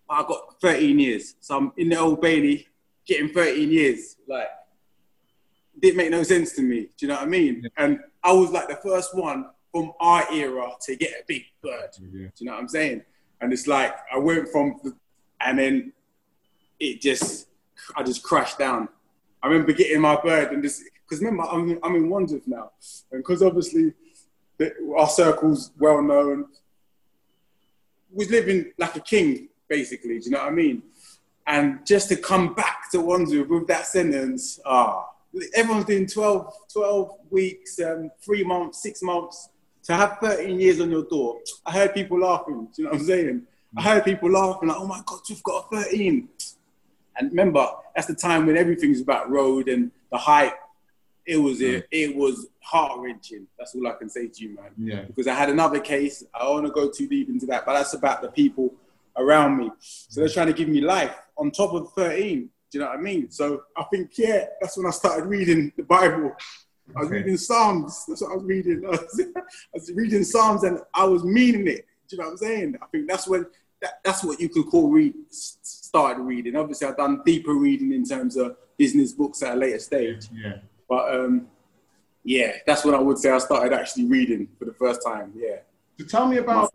[0.08, 1.36] I got 13 years.
[1.40, 2.66] So I'm in the old Bailey
[3.06, 4.16] getting 13 years.
[4.26, 4.48] Like
[5.78, 6.80] didn't make no sense to me.
[6.96, 7.64] Do you know what I mean?
[7.76, 11.90] And I was like the first one from our era to get a big bird.
[11.96, 13.02] Do you know what I'm saying?
[13.40, 14.80] And it's like I went from,
[15.40, 15.92] and then
[16.78, 17.48] it just,
[17.96, 18.88] I just crashed down.
[19.42, 22.72] I remember getting my bird and just, because remember I'm, I'm in Wandsworth now,
[23.10, 23.94] and because obviously
[24.58, 26.46] the, our circle's well known,
[28.12, 30.18] was living like a king basically.
[30.18, 30.82] Do you know what I mean?
[31.46, 35.06] And just to come back to Wandsworth with that sentence, ah,
[35.54, 39.48] everyone's doing 12, 12 weeks, um, three months, six months.
[39.90, 42.68] To have 13 years on your door, I heard people laughing.
[42.72, 43.42] Do you know what I'm saying?
[43.76, 46.28] I heard people laughing like, "Oh my God, you've got a 13."
[47.16, 50.56] And remember, that's the time when everything's about road and the hype.
[51.26, 53.48] It was it, it was heart wrenching.
[53.58, 54.70] That's all I can say to you, man.
[54.78, 55.02] Yeah.
[55.02, 56.22] Because I had another case.
[56.32, 58.72] I don't want to go too deep into that, but that's about the people
[59.16, 59.72] around me.
[59.80, 62.48] So they're trying to give me life on top of 13.
[62.70, 63.28] Do you know what I mean?
[63.32, 66.36] So I think, yeah, that's when I started reading the Bible.
[66.96, 67.16] I was Okay.
[67.18, 68.04] reading Psalms.
[68.06, 68.84] That's what I was reading.
[68.86, 69.42] I was, I
[69.74, 71.86] was reading Psalms and I was meaning it.
[72.08, 72.76] Do you know what I'm saying?
[72.82, 73.46] I think that's when
[73.82, 76.56] that, that's what you could call read started reading.
[76.56, 80.26] Obviously, I've done deeper reading in terms of business books at a later stage.
[80.32, 80.58] Yeah.
[80.88, 81.46] But um,
[82.24, 85.32] yeah, that's when I would say I started actually reading for the first time.
[85.36, 85.56] Yeah.
[85.98, 86.70] So tell me about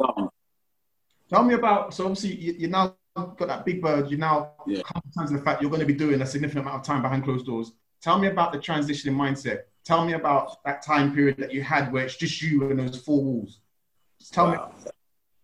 [1.30, 4.10] tell me about so obviously you, you now got that big bird.
[4.12, 4.82] You now Yeah.
[5.16, 7.24] come to the fact you're going to be doing a significant amount of time behind
[7.24, 7.74] closed doors.
[8.02, 9.62] Tell me about the transitioning mindset.
[9.86, 13.00] Tell me about that time period that you had where it's just you and those
[13.02, 13.60] four walls.
[14.20, 14.58] Just tell me.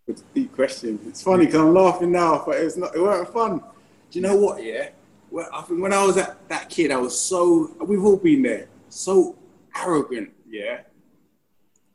[0.08, 0.98] It's a deep question.
[1.06, 2.94] It's funny because I'm laughing now, but it's not.
[2.94, 3.58] It weren't fun.
[3.58, 4.62] Do you know what?
[4.62, 4.88] Yeah.
[5.30, 7.70] Well, I think when I was at that kid, I was so.
[7.80, 8.68] We've all been there.
[8.88, 9.38] So
[9.74, 10.80] arrogant, yeah,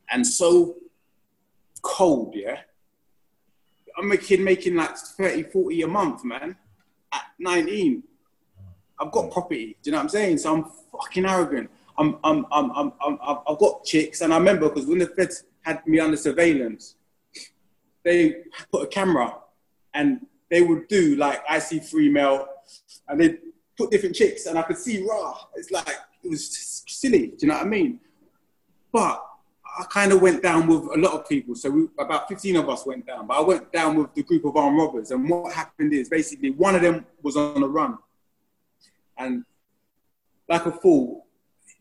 [0.10, 0.76] and so
[1.82, 2.60] cold, yeah.
[3.98, 6.56] I'm a kid making like 30, 40 a month, man.
[7.12, 8.04] At 19,
[9.00, 9.78] I've got property.
[9.82, 10.38] Do you know what I'm saying?
[10.38, 11.70] So I'm fucking arrogant.
[11.98, 15.08] I'm, I'm, I'm, I'm, I'm, I've I've got chicks, and I remember because when the
[15.08, 16.96] feds had me under surveillance,
[18.04, 19.36] they put a camera,
[19.94, 22.48] and they would do like I see free mail,
[23.08, 23.38] and they
[23.78, 25.38] put different chicks, and I could see raw.
[25.56, 25.88] It's like
[26.24, 27.28] it was silly.
[27.28, 28.00] Do you know what I mean?
[28.92, 29.24] But
[29.80, 31.54] I kind of went down with a lot of people.
[31.54, 33.28] So we, about 15 of us went down.
[33.28, 35.12] But I went down with the group of armed robbers.
[35.12, 38.00] And what happened is basically one of them was on the run.
[39.20, 39.46] And
[40.50, 41.27] like a fool,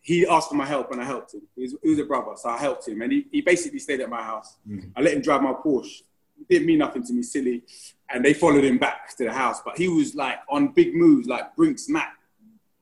[0.06, 1.42] he asked for my help and I helped him.
[1.56, 3.02] He was, he was a brother, so I helped him.
[3.02, 4.56] And he, he basically stayed at my house.
[4.66, 4.92] Mm.
[4.94, 6.02] I let him drive my Porsche.
[6.40, 7.64] It didn't mean nothing to me, silly.
[8.08, 9.62] And they followed him back to the house.
[9.64, 12.12] But he was like on big moves, like Brink's-Mat,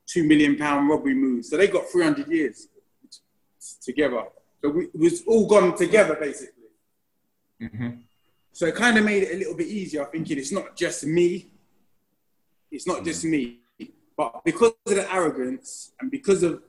[0.05, 1.49] two million pound robbery moves.
[1.49, 2.67] So they got 300 years
[3.81, 4.25] together.
[4.61, 6.69] So we, it was all gone together, basically.
[7.59, 7.89] Mm-hmm.
[8.51, 11.47] So it kind of made it a little bit easier, thinking it's not just me.
[12.71, 13.31] It's not just mm.
[13.31, 13.59] me.
[14.15, 16.61] But because of the arrogance and because of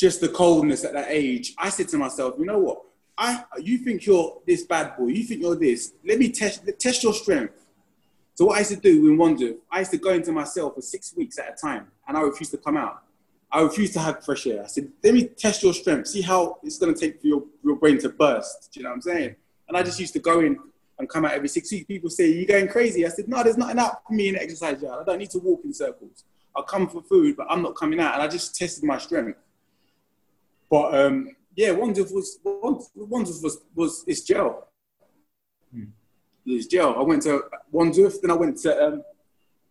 [0.00, 2.80] just the coldness at that age, I said to myself, you know what?
[3.18, 5.08] I, you think you're this bad boy.
[5.08, 5.92] You think you're this.
[6.06, 7.66] Let me test, test your strength.
[8.34, 10.80] So what I used to do in Wonder, I used to go into myself for
[10.80, 13.02] six weeks at a time, and I refused to come out.
[13.52, 14.62] I refused to have fresh air.
[14.62, 17.42] I said, let me test your strength, see how it's going to take for your,
[17.62, 18.70] your brain to burst.
[18.72, 19.36] Do you know what I'm saying?
[19.68, 20.58] And I just used to go in
[20.98, 21.84] and come out every six weeks.
[21.84, 23.04] People say, you're going crazy?
[23.04, 25.02] I said, no, there's nothing out for me in exercise yard.
[25.02, 26.24] I don't need to walk in circles.
[26.56, 28.14] I'll come for food, but I'm not coming out.
[28.14, 29.38] And I just tested my strength.
[30.70, 34.68] But um, yeah, Wandsworth was, Wandsworth was, was, it's jail.
[36.46, 36.94] It's jail.
[36.96, 39.02] I went to Wandsworth, then I went to um,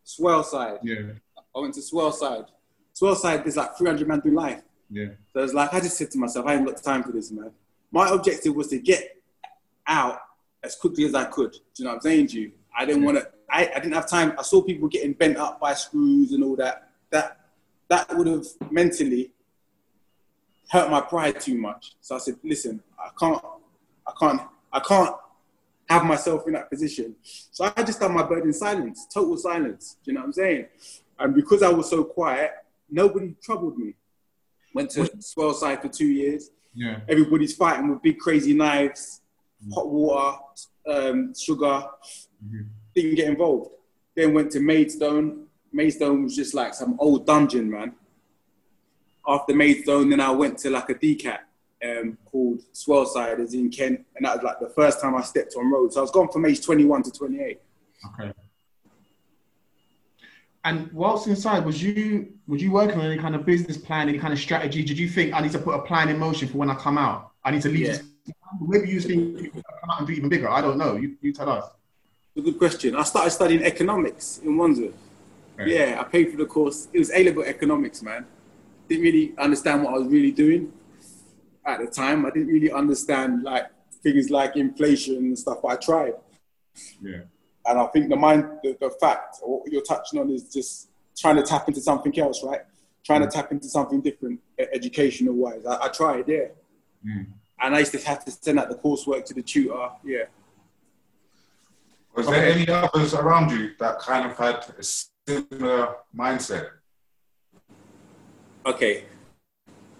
[0.05, 0.79] Swaleside.
[0.83, 1.13] Yeah.
[1.55, 2.47] I went to Swaleside.
[2.93, 4.61] Swaleside, there's like 300 man through life.
[4.89, 5.07] Yeah.
[5.33, 7.51] So it's like, I just said to myself, I ain't got time for this, man.
[7.91, 9.17] My objective was to get
[9.87, 10.19] out
[10.63, 11.51] as quickly as I could.
[11.51, 12.51] Do you know what I'm saying to you?
[12.77, 14.33] I didn't want to, I, I didn't have time.
[14.37, 16.89] I saw people getting bent up by screws and all that.
[17.09, 17.39] That,
[17.89, 19.31] that would have mentally
[20.69, 21.95] hurt my pride too much.
[22.01, 23.43] So I said, listen, I can't,
[24.07, 25.15] I can't, I can't
[25.89, 27.15] have myself in that position.
[27.23, 29.97] So I just had my bird in silence, total silence.
[30.03, 30.65] Do you know what I'm saying?
[31.17, 32.51] And because I was so quiet,
[32.89, 33.95] nobody troubled me.
[34.73, 36.51] Went to Swaleside for two years.
[36.75, 36.99] Yeah.
[37.09, 39.21] Everybody's fighting with big crazy knives,
[39.73, 40.37] hot water,
[40.87, 41.83] um, sugar.
[42.95, 43.71] Didn't get involved.
[44.15, 45.47] Then went to Maidstone.
[45.73, 47.95] Maidstone was just like some old dungeon, man.
[49.29, 51.37] After Maidstone, then I went to like a DCAT
[51.85, 55.53] um, called Swaleside, as in Kent, and that was like the first time I stepped
[55.55, 55.93] on road.
[55.93, 57.59] So I was gone from age 21 to 28.
[58.19, 58.33] Okay.
[60.65, 64.17] And whilst inside, was you was you working on any kind of business plan, any
[64.19, 64.83] kind of strategy?
[64.83, 66.97] Did you think I need to put a plan in motion for when I come
[66.97, 67.31] out?
[67.45, 67.81] I need to leave.
[67.87, 67.91] Yeah.
[67.93, 68.03] this-
[68.61, 70.49] Maybe you thinking you come out and do even bigger.
[70.49, 70.95] I don't know.
[70.95, 71.65] You, you tell us.
[72.35, 72.95] A good question.
[72.95, 74.93] I started studying economics in Wandsworth.
[75.65, 76.87] Yeah, I paid for the course.
[76.93, 78.25] It was A-level economics, man.
[78.89, 80.73] Didn't really understand what I was really doing
[81.65, 82.25] at the time.
[82.25, 83.67] I didn't really understand like
[84.03, 86.13] things like inflation and stuff, but I tried.
[87.01, 87.21] Yeah.
[87.65, 91.35] And I think the mind, the, the fact, what you're touching on is just trying
[91.35, 92.61] to tap into something else, right?
[93.03, 93.31] Trying to mm.
[93.31, 95.65] tap into something different, educational wise.
[95.65, 96.47] I, I tried, yeah.
[97.05, 97.27] Mm.
[97.61, 100.23] And I used to have to send out the coursework to the tutor, yeah.
[102.15, 106.69] Was there any others around you that kind of had a similar mindset?
[108.69, 109.03] Okay.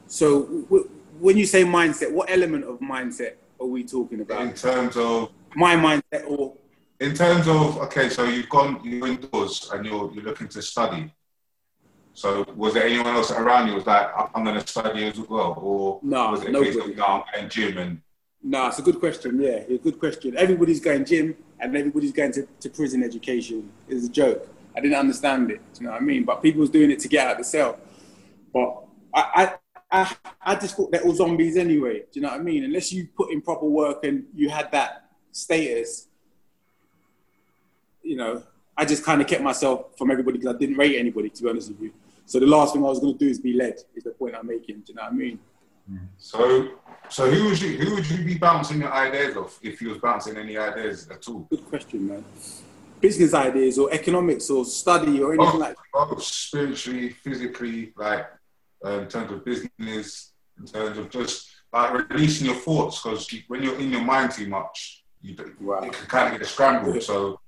[0.08, 4.41] So w- when you say mindset, what element of mindset are we talking about?
[4.41, 6.53] In terms of My mindset or
[6.99, 11.12] in terms of okay, so you've gone you're indoors and you're you're looking to study.
[12.13, 15.17] So was there anyone else around you was like, "I- I'm going to study as
[15.17, 16.79] well, or No, was it nobody.
[16.79, 18.01] of no, I'm going gym and
[18.43, 19.41] No, it's a good question.
[19.41, 20.38] Yeah, it's a good question.
[20.38, 21.27] Everybody's going gym
[21.60, 23.71] and everybody's going to, to prison education.
[23.88, 24.41] It's a joke.
[24.75, 25.62] I didn't understand it.
[25.79, 26.23] You know what I mean?
[26.29, 27.79] But people was doing it to get out of the cell.
[28.53, 28.83] But
[29.13, 29.57] I,
[29.91, 31.99] I, I, I just thought they're all zombies anyway.
[31.99, 32.63] Do you know what I mean?
[32.63, 36.07] Unless you put in proper work and you had that status,
[38.03, 38.43] you know,
[38.77, 41.49] I just kind of kept myself from everybody because I didn't rate anybody, to be
[41.49, 41.93] honest with you.
[42.25, 43.75] So the last thing I was going to do is be led.
[43.95, 44.81] Is the point I'm making.
[44.81, 45.39] Do you know what I mean?
[45.91, 46.07] Mm.
[46.19, 46.69] so
[47.09, 49.97] so who would you who would you be bouncing your ideas off if you was
[49.97, 51.47] bouncing any ideas at all?
[51.49, 52.23] Good question, man.
[53.01, 58.27] Business ideas or economics or study or anything Oh, like oh, spiritually, physically, like
[58.85, 63.61] uh, in terms of business, in terms of just like releasing your thoughts, because when
[63.63, 65.81] you're in your mind too much, you Wow.
[65.81, 67.01] it can kind of get scrambled.
[67.03, 67.39] So,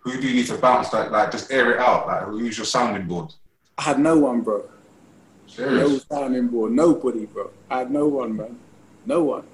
[0.00, 0.92] who do you need to bounce?
[0.92, 2.06] Like, like just air it out.
[2.06, 3.32] Like, who's your sounding board?
[3.78, 4.58] I had no one, bro.
[4.58, 4.66] No
[5.46, 6.06] Serious.
[6.10, 6.72] sounding board.
[6.72, 7.50] Nobody, bro.
[7.70, 8.58] I had no one, man.
[9.04, 9.44] No one.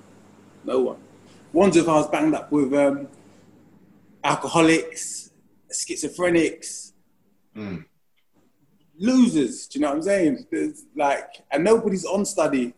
[0.64, 0.96] No one.
[1.52, 3.08] Ones if I was banged up with um,
[4.24, 5.30] alcoholics,
[5.70, 6.92] schizophrenics,
[7.56, 7.86] Mm.
[8.98, 9.66] Losers.
[9.66, 10.46] Do you know what I'm saying?
[10.50, 12.74] There's like, and nobody's on study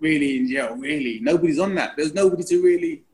[0.00, 1.20] really in jail, really.
[1.20, 1.96] Nobody's on that.
[1.96, 3.04] There's nobody to really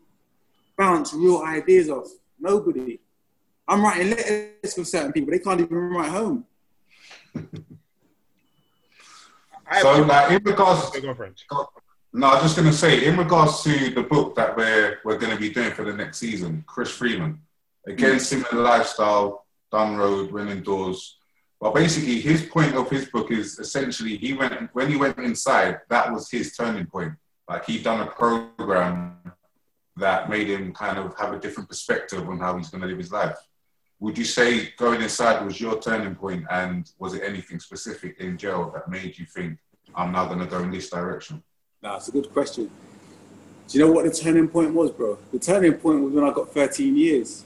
[0.76, 2.08] bounce real ideas off.
[2.38, 3.00] Nobody.
[3.68, 5.32] I'm writing letters for certain people.
[5.32, 6.44] They can't even write home.
[9.80, 11.44] So, like, in regards, Go French.
[12.12, 15.36] no, I was just gonna say, in regards to the book that we're we're gonna
[15.36, 17.40] be doing for the next season, Chris Freeman,
[17.86, 21.15] again, similar lifestyle, done road, went indoors.
[21.74, 25.80] Basically, his point of his book is essentially he went when he went inside.
[25.88, 27.14] That was his turning point.
[27.48, 29.18] Like he done a program
[29.96, 32.98] that made him kind of have a different perspective on how he's going to live
[32.98, 33.36] his life.
[34.00, 38.36] Would you say going inside was your turning point, and was it anything specific in
[38.36, 39.58] jail that made you think
[39.94, 41.42] I'm now going to go in this direction?
[41.82, 42.70] Nah, it's a good question.
[43.68, 45.18] Do you know what the turning point was, bro?
[45.32, 47.44] The turning point was when I got 13 years.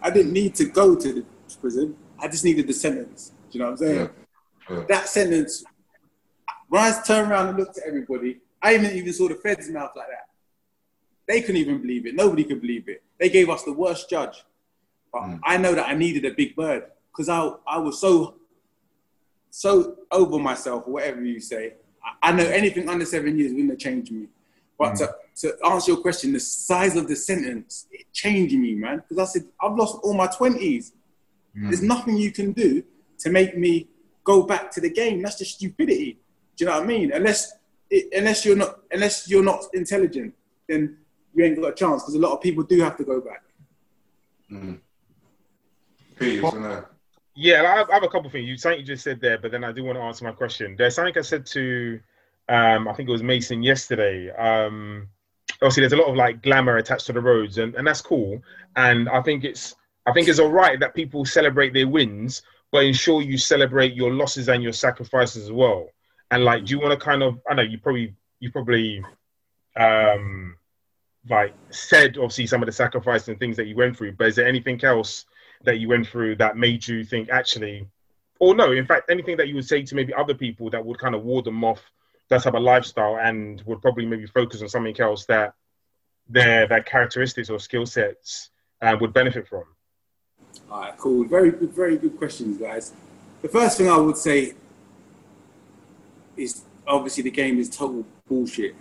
[0.00, 1.24] I didn't need to go to the
[1.60, 1.96] prison.
[2.18, 3.31] I just needed the sentence.
[3.54, 4.10] You know what I'm saying?
[4.70, 4.76] Yeah.
[4.76, 4.84] Yeah.
[4.88, 5.64] That sentence,
[6.68, 9.90] when I turned around and looked at everybody, I even even saw the feds' mouth
[9.96, 10.28] like that.
[11.26, 12.14] They couldn't even believe it.
[12.14, 13.02] Nobody could believe it.
[13.18, 14.44] They gave us the worst judge.
[15.12, 15.40] But Mm.
[15.44, 18.36] I know that I needed a big bird because I, I was so
[19.50, 21.74] so over myself, or whatever you say.
[22.02, 24.28] I, I know anything under seven years wouldn't have changed me.
[24.78, 29.02] But to, to answer your question, the size of the sentence, it changed me, man.
[29.06, 30.92] Because I said, I've lost all my 20s.
[31.54, 32.82] There's nothing you can do
[33.22, 33.88] to make me
[34.24, 35.22] go back to the game.
[35.22, 36.18] That's just stupidity.
[36.56, 37.12] Do you know what I mean?
[37.12, 37.52] Unless
[37.90, 40.34] it, unless you're not unless you're not intelligent,
[40.68, 40.98] then
[41.34, 42.02] you ain't got a chance.
[42.02, 43.42] Because a lot of people do have to go back.
[44.50, 44.80] Mm.
[46.18, 46.90] Pete, you're
[47.34, 48.48] Yeah, I have, I have a couple of things.
[48.48, 50.76] You something you just said there, but then I do want to answer my question.
[50.76, 52.00] There's something I said to,
[52.48, 54.30] um, I think it was Mason yesterday.
[54.30, 55.08] Um,
[55.54, 58.42] obviously, there's a lot of like glamour attached to the roads, and, and that's cool.
[58.76, 59.74] And I think it's
[60.06, 64.12] I think it's all right that people celebrate their wins, but ensure you celebrate your
[64.12, 65.88] losses and your sacrifices as well.
[66.30, 67.38] And like, do you want to kind of?
[67.48, 69.04] I know you probably you probably
[69.76, 70.56] um,
[71.28, 74.36] like said obviously some of the sacrifices and things that you went through, but is
[74.36, 75.26] there anything else?
[75.64, 77.86] that you went through that made you think actually,
[78.40, 80.98] or no, in fact, anything that you would say to maybe other people that would
[80.98, 81.80] kind of ward them off
[82.28, 85.54] that type of lifestyle and would probably maybe focus on something else that
[86.28, 89.64] their their characteristics or skill sets uh, would benefit from.
[90.70, 91.24] All right, cool.
[91.24, 92.92] Very good, very good questions, guys.
[93.42, 94.54] The first thing I would say
[96.36, 98.74] is obviously the game is total bullshit.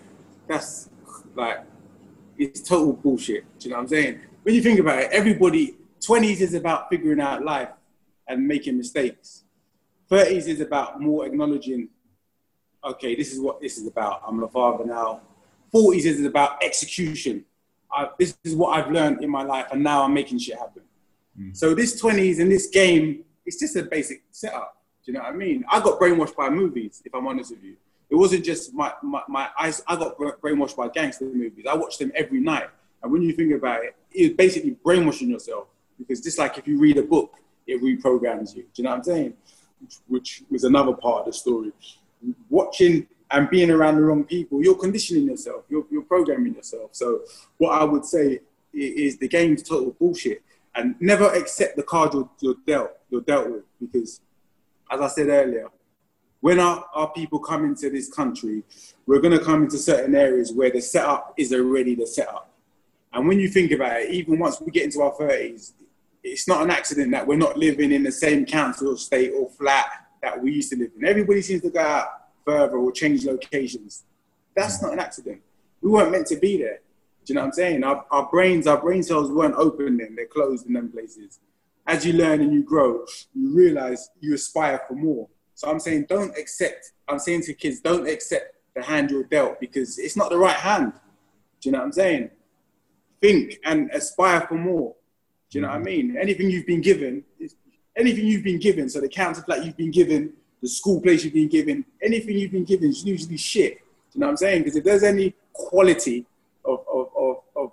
[0.47, 0.89] That's
[1.35, 1.63] like
[2.37, 3.45] it's total bullshit.
[3.59, 4.19] Do you know what I'm saying?
[4.43, 7.69] When you think about it, everybody 20s is about figuring out life
[8.27, 9.43] and making mistakes.
[10.09, 11.89] 30s is about more acknowledging,
[12.83, 14.21] okay, this is what this is about.
[14.27, 15.21] I'm a father now.
[15.73, 17.45] 40s is about execution.
[17.91, 20.81] I, this is what I've learned in my life, and now I'm making shit happen.
[21.39, 21.55] Mm.
[21.55, 24.77] So this 20s in this game, it's just a basic setup.
[25.05, 25.65] Do you know what I mean?
[25.69, 27.75] I got brainwashed by movies, if I'm honest with you.
[28.09, 31.65] It wasn't just my, my, my I, I got brainwashed by gangster movies.
[31.69, 32.69] I watched them every night.
[33.01, 35.67] And when you think about it, it's basically brainwashing yourself.
[35.97, 38.63] Because just like if you read a book, it reprograms you.
[38.63, 39.33] Do you know what I'm saying?
[39.79, 41.71] Which, which was another part of the story.
[42.49, 45.63] Watching and being around the wrong people, you're conditioning yourself.
[45.69, 46.91] You're, you're programming yourself.
[46.93, 47.21] So
[47.57, 48.41] what I would say
[48.73, 50.43] is the game's total bullshit.
[50.75, 54.21] And never accept the card you're, you're dealt you're dealt with because,
[54.89, 55.67] as I said earlier,
[56.39, 58.63] when our, our people come into this country,
[59.05, 62.49] we're going to come into certain areas where the setup is already the setup.
[63.13, 65.73] And when you think about it, even once we get into our 30s,
[66.23, 70.07] it's not an accident that we're not living in the same council state or flat
[70.21, 71.05] that we used to live in.
[71.05, 72.07] Everybody seems to go out
[72.45, 74.03] further or change locations.
[74.55, 75.41] That's not an accident.
[75.81, 76.79] We weren't meant to be there.
[77.25, 77.83] Do you know what I'm saying?
[77.83, 80.15] Our, our brains, our brain cells weren't open then.
[80.15, 81.39] They're closed in them places.
[81.85, 85.27] As you learn and you grow, you realize you aspire for more.
[85.53, 89.59] So I'm saying don't accept, I'm saying to kids, don't accept the hand you're dealt
[89.59, 90.93] because it's not the right hand.
[91.59, 92.31] Do you know what I'm saying?
[93.19, 94.95] Think and aspire for more.
[95.51, 96.17] Do you know what I mean?
[96.17, 97.23] Anything you've been given,
[97.95, 101.33] anything you've been given, so the counter flat you've been given, the school place you've
[101.33, 103.75] been given, anything you've been given is usually shit.
[103.75, 103.81] Do
[104.13, 104.61] you know what I'm saying?
[104.61, 106.25] Because if there's any quality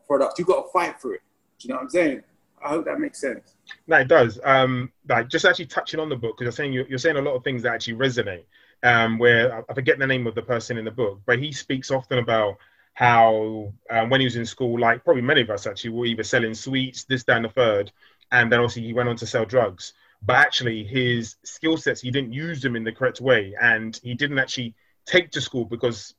[0.09, 1.23] product, you've got to fight for it.
[1.59, 2.23] Do you know what I'm saying?
[2.65, 3.55] I hope that makes sense.
[3.87, 4.41] No, it does.
[4.43, 7.23] Um, like just actually touching on the book because you're saying you're, you're saying a
[7.23, 8.45] lot of things that actually resonate.
[8.85, 11.91] Um, where I forget the name of the person in the book, but he speaks
[11.91, 12.59] often about
[12.95, 16.23] how um, when he was in school, like probably many of us actually were either
[16.23, 17.91] selling sweets, this, that, and the third,
[18.31, 19.95] and then obviously he went on to sell drugs.
[20.23, 24.15] But actually, his skill sets he didn't use them in the correct way, and he
[24.15, 24.75] didn't actually
[25.07, 26.15] take to school because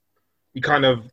[0.53, 1.11] he kind of,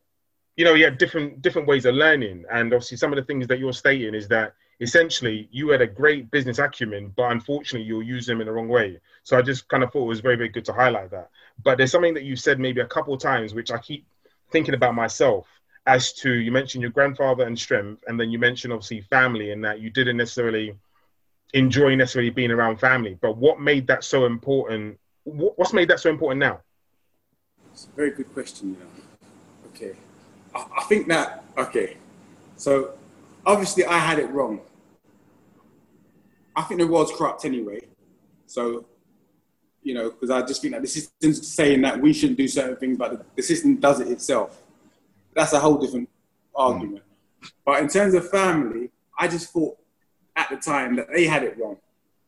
[0.57, 2.45] you know, he had different different ways of learning.
[2.51, 5.87] And obviously, some of the things that you're stating is that essentially you had a
[5.87, 8.99] great business acumen, but unfortunately you'll use them in the wrong way.
[9.23, 11.31] So I just kind of thought it was very, very good to highlight that.
[11.63, 14.07] But there's something that you said maybe a couple of times, which I keep
[14.51, 15.47] thinking about myself
[15.87, 19.65] as to you mentioned your grandfather and strength, and then you mentioned obviously family and
[19.65, 20.75] that you didn't necessarily
[21.55, 23.17] enjoy necessarily being around family.
[23.21, 24.99] But what made that so important?
[25.25, 26.61] What's made that so important now?
[27.73, 28.87] It's a very good question, you know.
[29.69, 29.97] Okay.
[30.77, 31.97] I, think that, okay.
[32.57, 32.93] So
[33.45, 34.61] obviously I had it wrong.
[36.55, 37.81] I think the world's corrupt anyway.
[38.47, 38.87] So,
[39.83, 42.77] you know, because I just think that the system's saying that we shouldn't do certain
[42.77, 44.63] things, but the, the system does it itself.
[45.35, 46.09] That's a whole different
[46.55, 47.03] argument.
[47.43, 47.51] Mm.
[47.65, 49.77] But in terms of family, I just thought
[50.35, 51.77] at the time that they had it wrong.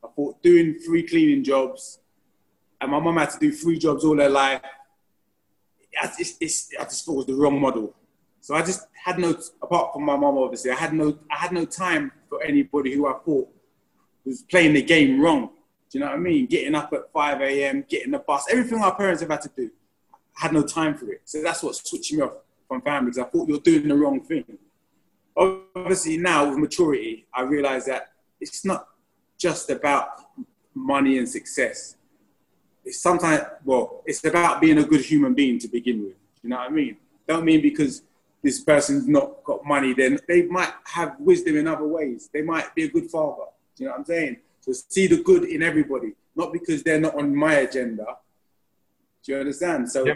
[0.04, 1.98] I thought doing three cleaning jobs,
[2.80, 4.60] and my mum had to do three jobs all her life.
[6.18, 7.94] It's, it's, I just thought it was the wrong model.
[8.48, 11.52] So I just had no, apart from my mom, obviously, I had no, I had
[11.52, 13.46] no time for anybody who I thought
[14.24, 15.50] was playing the game wrong.
[15.90, 16.46] Do you know what I mean?
[16.46, 19.70] Getting up at 5 a.m., getting the bus, everything our parents have had to do.
[20.14, 21.20] I had no time for it.
[21.26, 24.22] So that's what switched me off from family because I thought you're doing the wrong
[24.22, 24.46] thing.
[25.36, 28.88] Obviously, now with maturity, I realize that it's not
[29.36, 30.08] just about
[30.72, 31.96] money and success.
[32.82, 36.16] It's sometimes, well, it's about being a good human being to begin with.
[36.42, 36.96] You know what I mean?
[37.26, 38.04] Don't mean because
[38.42, 42.30] this person's not got money, then they might have wisdom in other ways.
[42.32, 43.44] They might be a good father.
[43.76, 44.36] Do you know what I'm saying?
[44.60, 48.06] So see the good in everybody, not because they're not on my agenda.
[49.24, 49.90] Do you understand?
[49.90, 50.06] So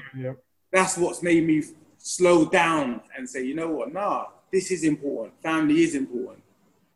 [0.70, 1.62] that's what's made me
[1.98, 5.40] slow down and say, you know what, nah, this is important.
[5.42, 6.42] Family is important.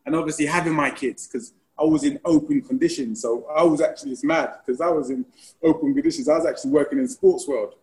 [0.05, 3.21] And obviously having my kids, because I was in open conditions.
[3.21, 5.27] So I was actually, it's mad, because I was in
[5.63, 6.29] open conditions.
[6.29, 7.75] I was actually working in sports world.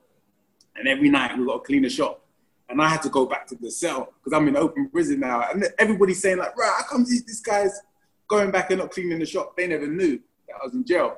[0.75, 2.22] And every night we got to clean the shop
[2.69, 5.45] and I had to go back to the cell because I'm in open prison now.
[5.51, 7.81] And everybody's saying like, right, how come these, guys
[8.27, 9.55] going back and not cleaning the shop?
[9.55, 11.17] They never knew that I was in jail.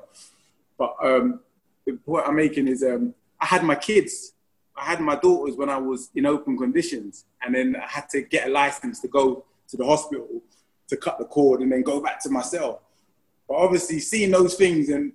[0.77, 1.39] But um,
[1.85, 4.33] the point I'm making is um, I had my kids,
[4.75, 8.21] I had my daughters when I was in open conditions, and then I had to
[8.21, 10.27] get a license to go to the hospital
[10.87, 12.81] to cut the cord and then go back to my cell.
[13.47, 15.13] But obviously, seeing those things and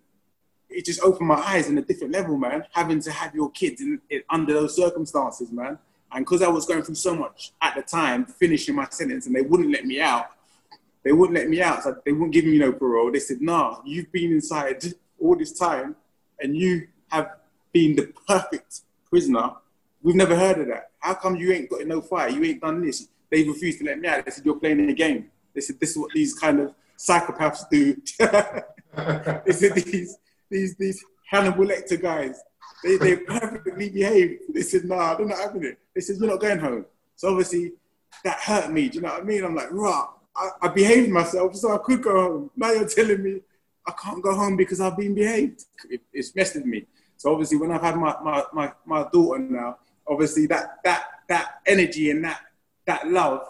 [0.69, 2.65] it just opened my eyes in a different level, man.
[2.71, 5.79] Having to have your kids in, in, under those circumstances, man
[6.13, 9.35] and because I was going through so much at the time, finishing my sentence, and
[9.35, 10.31] they wouldn't let me out,
[11.03, 11.83] they wouldn't let me out.
[11.83, 13.11] So they wouldn't give me no parole.
[13.11, 14.83] They said, nah, you've been inside
[15.19, 15.97] all this time
[16.41, 17.37] and you have
[17.73, 19.53] been the perfect prisoner.
[20.03, 20.91] We've never heard of that.
[20.99, 22.29] How come you ain't got no fire?
[22.29, 23.09] You ain't done this.
[23.31, 24.25] They refused to let me out.
[24.25, 25.31] They said, you're playing a game.
[25.55, 27.95] They said, this is what these kind of psychopaths do.
[29.47, 30.19] they said, these,
[30.51, 32.41] these, these Hannibal Lecter guys,
[32.83, 34.43] they, they perfectly behaved.
[34.55, 35.79] They said, nah, they're not having it.
[35.95, 36.87] They said, you're not going home.
[37.17, 37.73] So obviously
[38.25, 38.89] that hurt me.
[38.89, 39.45] Do you know what I mean?
[39.45, 40.07] I'm like, right,
[40.37, 42.51] I, I behaved myself so I could go home.
[42.57, 43.41] Now you're telling me
[43.87, 45.65] I can't go home because I've been behaved.
[45.89, 46.87] It, it's messed with me.
[47.17, 49.79] So obviously when I've had my, my, my, my daughter now,
[50.09, 52.41] obviously that, that, that energy and that,
[52.87, 53.47] that love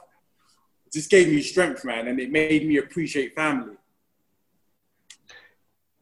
[0.92, 2.08] just gave me strength, man.
[2.08, 3.76] And it made me appreciate family.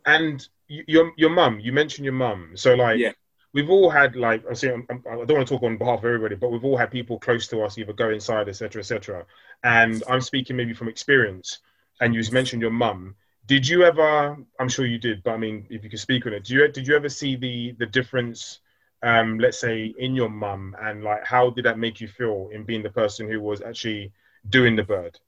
[0.07, 2.53] And your your mum, you mentioned your mum.
[2.55, 3.13] So like, Yeah.
[3.55, 6.05] we've all had like I I'm, I'm- I don't want to talk on behalf of
[6.05, 9.27] everybody, but we've all had people close to us either go inside, etc., etc.
[9.65, 11.59] And I'm speaking maybe from experience.
[12.01, 13.17] and you mentioned your mum.
[13.47, 14.37] Did you ever?
[14.61, 16.69] I'm sure you did, but I mean, if you could speak on it, do you
[16.69, 18.61] did you ever see the the difference?
[19.03, 22.65] Um, let's say in your mum, and like, how did that make you feel in
[22.65, 24.13] being the person who was actually
[24.49, 25.19] doing the bird?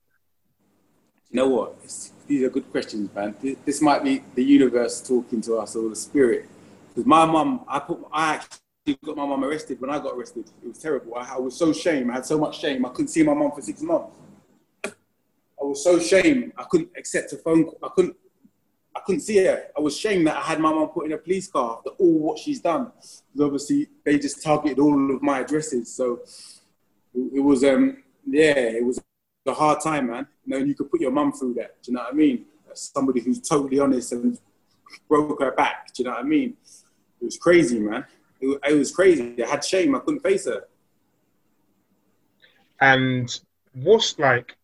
[1.30, 1.76] You know what?
[1.84, 3.34] It's, these are good questions, man.
[3.66, 6.48] This, might be the universe talking to us or the spirit.
[6.88, 10.44] Because my mum, I put, I actually got my mum arrested when I got arrested.
[10.62, 11.16] It was terrible.
[11.16, 12.08] I, I was so shame.
[12.08, 12.86] I had so much shame.
[12.86, 14.16] I couldn't see my mum for six months.
[14.84, 16.52] I was so shame.
[16.56, 17.78] I couldn't accept a phone call.
[17.82, 18.16] I couldn't.
[18.94, 19.64] I couldn't see her.
[19.76, 22.18] I was ashamed that I had my mum put in a police car after all
[22.18, 22.92] what she's done.
[22.96, 25.92] Because obviously they just targeted all of my addresses.
[25.92, 26.20] So
[27.14, 29.00] it, it was um yeah, it was
[29.46, 30.26] a hard time, man.
[30.50, 31.82] Know, you could put your mum through that.
[31.82, 32.44] Do you know what I mean?
[32.74, 34.38] Somebody who's totally honest and
[35.08, 35.92] broke her back.
[35.94, 36.56] Do you know what I mean?
[37.20, 38.04] It was crazy, man.
[38.40, 39.42] It, it was crazy.
[39.42, 39.94] I had shame.
[39.94, 40.64] I couldn't face her.
[42.80, 43.40] And
[43.74, 44.56] what's like?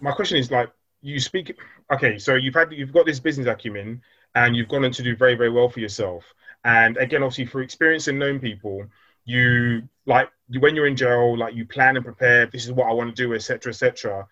[0.00, 0.70] My question is like,
[1.00, 1.56] you speak.
[1.92, 4.02] Okay, so you've had you've got this business acumen,
[4.34, 6.24] and you've gone on to do very very well for yourself.
[6.64, 8.84] And again, obviously, through experience and known people,
[9.24, 12.46] you like when you're in jail, like you plan and prepare.
[12.46, 14.26] This is what I want to do, etc., etc.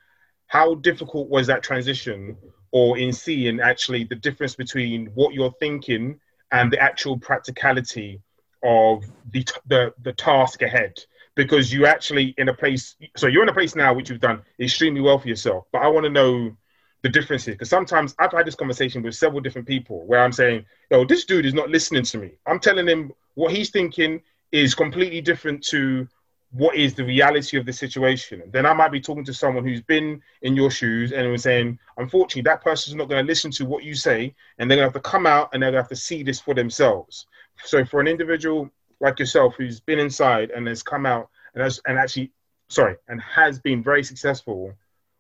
[0.51, 2.37] How difficult was that transition,
[2.73, 6.19] or in seeing actually the difference between what you're thinking
[6.51, 8.21] and the actual practicality
[8.65, 10.99] of the t- the the task ahead?
[11.37, 14.43] Because you actually in a place, so you're in a place now which you've done
[14.59, 15.67] extremely well for yourself.
[15.71, 16.57] But I want to know
[17.03, 20.67] the differences because sometimes I've had this conversation with several different people where I'm saying,
[20.91, 24.21] "Yo, this dude is not listening to me." I'm telling him what he's thinking
[24.51, 26.09] is completely different to
[26.53, 28.43] what is the reality of the situation.
[28.51, 31.79] Then I might be talking to someone who's been in your shoes and was saying,
[31.97, 34.93] unfortunately, that person's not going to listen to what you say, and they're going to
[34.93, 37.27] have to come out and they're going to have to see this for themselves.
[37.65, 38.71] So for an individual
[39.01, 42.33] like yourself who's been inside and has come out and has and actually,
[42.69, 44.75] sorry, and has been very successful,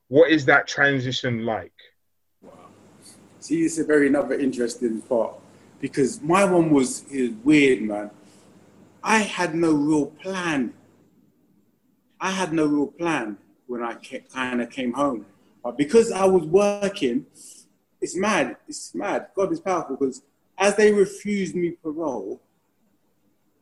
[0.08, 1.72] what is that transition like?
[2.42, 2.52] Wow.
[3.38, 5.34] See, it's a very another interesting part
[5.80, 7.04] because my one was
[7.44, 8.10] weird, man.
[9.02, 10.74] I had no real plan.
[12.20, 13.94] I had no real plan when I
[14.32, 15.26] kind of came home,
[15.62, 17.26] but because I was working,
[18.00, 18.56] it's mad.
[18.68, 19.28] It's mad.
[19.34, 20.22] God is powerful because
[20.58, 22.40] as they refused me parole,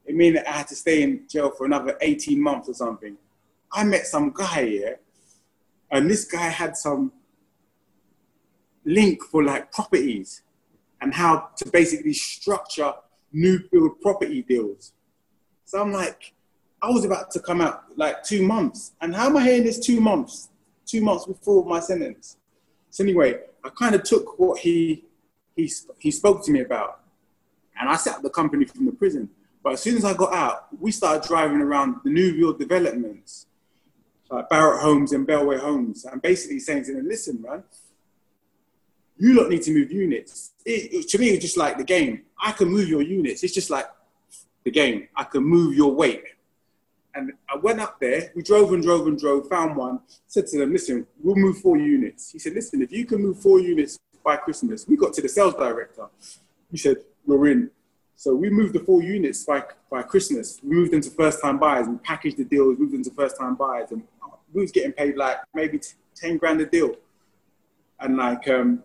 [0.06, 3.16] it meant that I had to stay in jail for another 18 months or something.
[3.70, 5.00] I met some guy here,
[5.90, 7.12] and this guy had some
[8.84, 10.42] link for like properties
[11.00, 12.92] and how to basically structure
[13.32, 14.92] new build property deals.
[15.64, 16.32] So I'm like,
[16.80, 18.92] I was about to come out like two months.
[19.00, 20.48] And how am I hearing this two months?
[20.86, 22.36] Two months before my sentence.
[22.90, 25.04] So anyway, I kind of took what he,
[25.56, 27.00] he, he spoke to me about
[27.78, 29.28] and I set up the company from the prison.
[29.62, 33.46] But as soon as I got out, we started driving around the new build developments,
[34.30, 37.64] like Barratt Homes and Bellway Homes, and basically saying to them, listen, man,
[39.18, 40.52] you lot need to move units.
[40.64, 42.22] It, it- to me, it's just like the game.
[42.40, 43.42] I can move your units.
[43.42, 43.86] It's just like
[44.64, 45.08] the game.
[45.16, 46.22] I can move your weight.
[47.18, 49.98] And I went up there, we drove and drove and drove, found one,
[50.28, 52.30] said to them, listen, we'll move four units.
[52.30, 55.28] He said, listen, if you can move four units by Christmas, we got to the
[55.28, 56.06] sales director.
[56.70, 57.72] He said, we're in.
[58.14, 60.60] So we moved the four units by, by Christmas.
[60.62, 61.88] We moved them to first time buyers.
[61.88, 63.90] We packaged the deals, moved them to first time buyers.
[63.90, 64.04] And
[64.52, 65.80] we was getting paid like maybe
[66.14, 66.94] 10 grand a deal.
[67.98, 68.84] And like, um,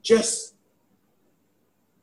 [0.00, 0.54] just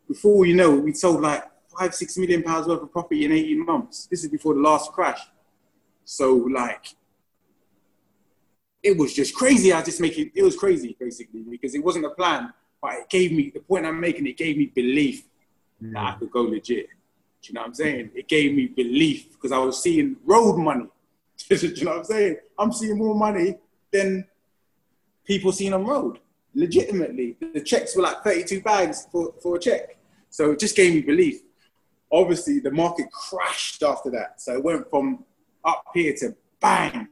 [0.05, 1.48] before you know, we sold like
[1.79, 4.07] five, six million pounds worth of property in 18 months.
[4.07, 5.19] This is before the last crash.
[6.03, 6.95] So like,
[8.83, 9.71] it was just crazy.
[9.71, 13.09] I was just making, it was crazy basically because it wasn't a plan, but it
[13.09, 15.23] gave me, the point I'm making, it gave me belief
[15.81, 16.19] that I mm.
[16.19, 16.87] could go legit.
[17.41, 18.11] Do you know what I'm saying?
[18.13, 20.87] It gave me belief because I was seeing road money.
[21.49, 22.37] Do you know what I'm saying?
[22.57, 23.57] I'm seeing more money
[23.91, 24.25] than
[25.23, 26.19] people seeing on road.
[26.53, 29.97] Legitimately, the checks were like 32 bags for, for a check.
[30.29, 31.41] So it just gave me belief.
[32.11, 34.41] Obviously, the market crashed after that.
[34.41, 35.23] So it went from
[35.63, 37.07] up here to bang,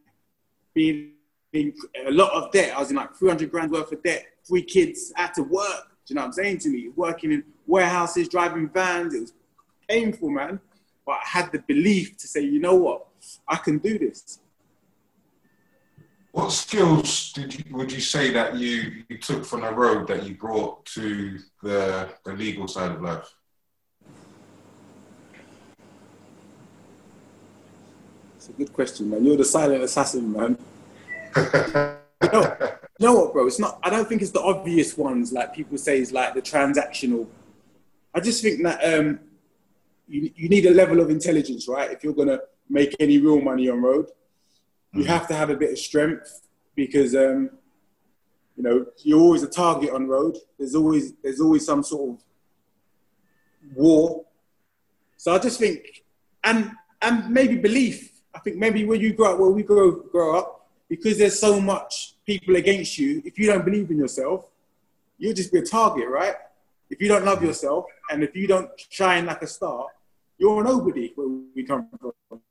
[0.73, 1.11] being
[1.53, 1.73] in
[2.05, 2.75] a lot of debt.
[2.75, 5.87] I was in like 300 grand worth of debt, three kids, had to work.
[6.05, 6.89] Do you know what I'm saying to me?
[6.95, 9.13] Working in warehouses, driving vans.
[9.13, 9.33] It was
[9.87, 10.59] painful, man.
[11.05, 13.07] But I had the belief to say, you know what?
[13.47, 14.39] I can do this.
[16.31, 20.23] What skills did you, would you say that you, you took from the road that
[20.27, 23.27] you brought to the, the legal side of life?
[28.47, 29.25] It's a good question, man.
[29.25, 30.57] You're the silent assassin, man.
[31.35, 32.55] no,
[32.97, 33.45] you know what, bro?
[33.45, 33.77] It's not.
[33.83, 37.27] I don't think it's the obvious ones like people say is like the transactional.
[38.15, 39.19] I just think that um,
[40.07, 41.91] you you need a level of intelligence, right?
[41.91, 42.39] If you're gonna
[42.69, 44.11] make any real money on road,
[44.93, 47.49] you have to have a bit of strength because um,
[48.55, 50.37] You know, you're always a target on road.
[50.57, 52.23] There's always there's always some sort of
[53.75, 54.25] war.
[55.17, 56.05] So I just think,
[56.45, 56.71] and
[57.01, 58.13] and maybe belief.
[58.38, 61.59] I think maybe when you grow up, well, we grow grow up because there's so
[61.59, 63.19] much people against you.
[63.25, 64.45] If you don't believe in yourself,
[65.17, 66.35] you'll just be a target, right?
[66.91, 69.88] If you don't love yourself and if you don't shine like a star,
[70.38, 72.41] you're a nobody where we come from.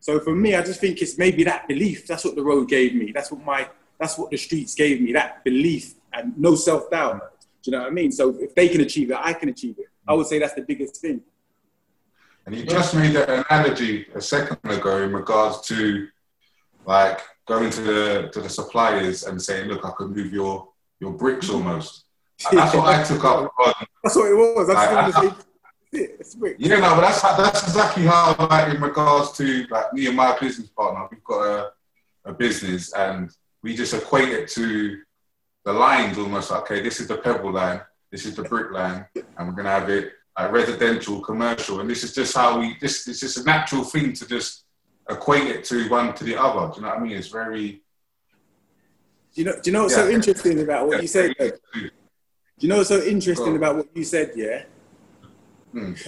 [0.00, 2.06] So for me, I just think it's maybe that belief.
[2.06, 3.12] That's what the road gave me.
[3.12, 3.68] That's what my
[4.00, 5.12] that's what the streets gave me.
[5.12, 7.20] That belief and no self doubt.
[7.62, 8.10] Do you know what I mean?
[8.10, 9.88] So if they can achieve it, I can achieve it.
[10.06, 11.20] I would say that's the biggest thing.
[12.48, 16.08] And you just made an analogy a second ago in regards to
[16.86, 20.66] like going to the to the suppliers and saying, "Look, I can move your
[20.98, 22.04] your bricks almost."
[22.50, 23.74] That's what I took up on.
[24.02, 24.66] That's what it was.
[24.66, 25.44] That's I- what it was.
[25.92, 26.36] It's.
[26.58, 30.34] Yeah, no, but that's that's exactly how like in regards to like me and my
[30.38, 31.72] business partner, we've got a,
[32.24, 33.30] a business and
[33.62, 35.02] we just equate it to
[35.66, 39.04] the lines almost like, okay, this is the pebble line, this is the brick line,
[39.14, 43.08] and we're gonna have it like residential, commercial, and this is just how we this
[43.08, 44.64] it's just a natural thing to just
[45.10, 46.72] equate it to one to the other.
[46.72, 47.16] Do you know what I mean?
[47.16, 47.82] It's very
[49.34, 49.54] Do you know?
[49.60, 51.34] Do you know what's so interesting about what you said?
[51.38, 51.50] though?
[51.50, 51.90] Do
[52.66, 53.56] you know what's so interesting Go.
[53.56, 54.32] about what you said?
[54.36, 54.62] Yeah.
[55.72, 55.94] Hmm.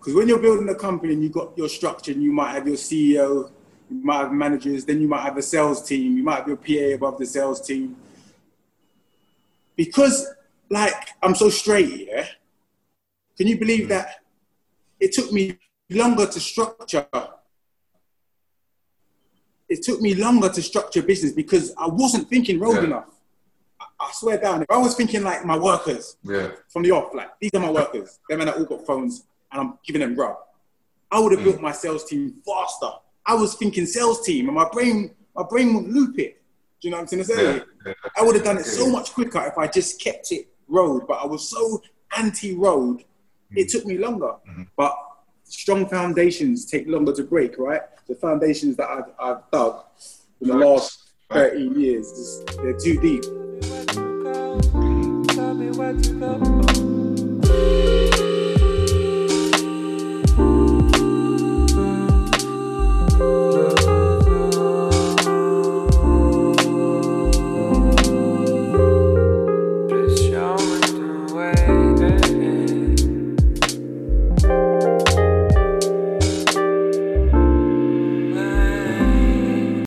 [0.00, 2.66] Because when you're building a company and you've got your structure, and you might have
[2.66, 3.50] your CEO,
[3.90, 6.56] you might have managers, then you might have a sales team, you might have your
[6.56, 7.96] PA above the sales team.
[9.76, 10.26] Because,
[10.70, 12.26] like, I'm so straight, yeah.
[13.40, 14.16] Can you believe that
[15.00, 17.06] it took me longer to structure?
[19.66, 22.84] It took me longer to structure business because I wasn't thinking road Yeah.
[22.84, 23.08] enough.
[23.80, 26.50] I, I swear down, if I was thinking like my workers, yeah.
[26.68, 28.18] from the off, like these are my workers.
[28.28, 30.36] Them men that all got phones and I'm giving them grub.
[31.10, 31.44] I would have Mm.
[31.44, 32.90] built my sales team faster.
[33.24, 36.42] I was thinking sales team and my brain, my brain would loop it.
[36.82, 37.56] Do you know what I'm trying to say?
[37.86, 37.94] Yeah.
[38.18, 41.14] I would have done it so much quicker if I just kept it road, but
[41.22, 41.80] I was so
[42.18, 43.04] anti-road,
[43.54, 43.78] it mm-hmm.
[43.78, 44.34] took me longer.
[44.48, 44.62] Mm-hmm.
[44.76, 44.96] But
[45.44, 47.82] strong foundations take longer to break, right?
[48.06, 49.84] The foundations that I've, I've dug
[50.40, 53.24] in the last 13 years, just- they're too deep.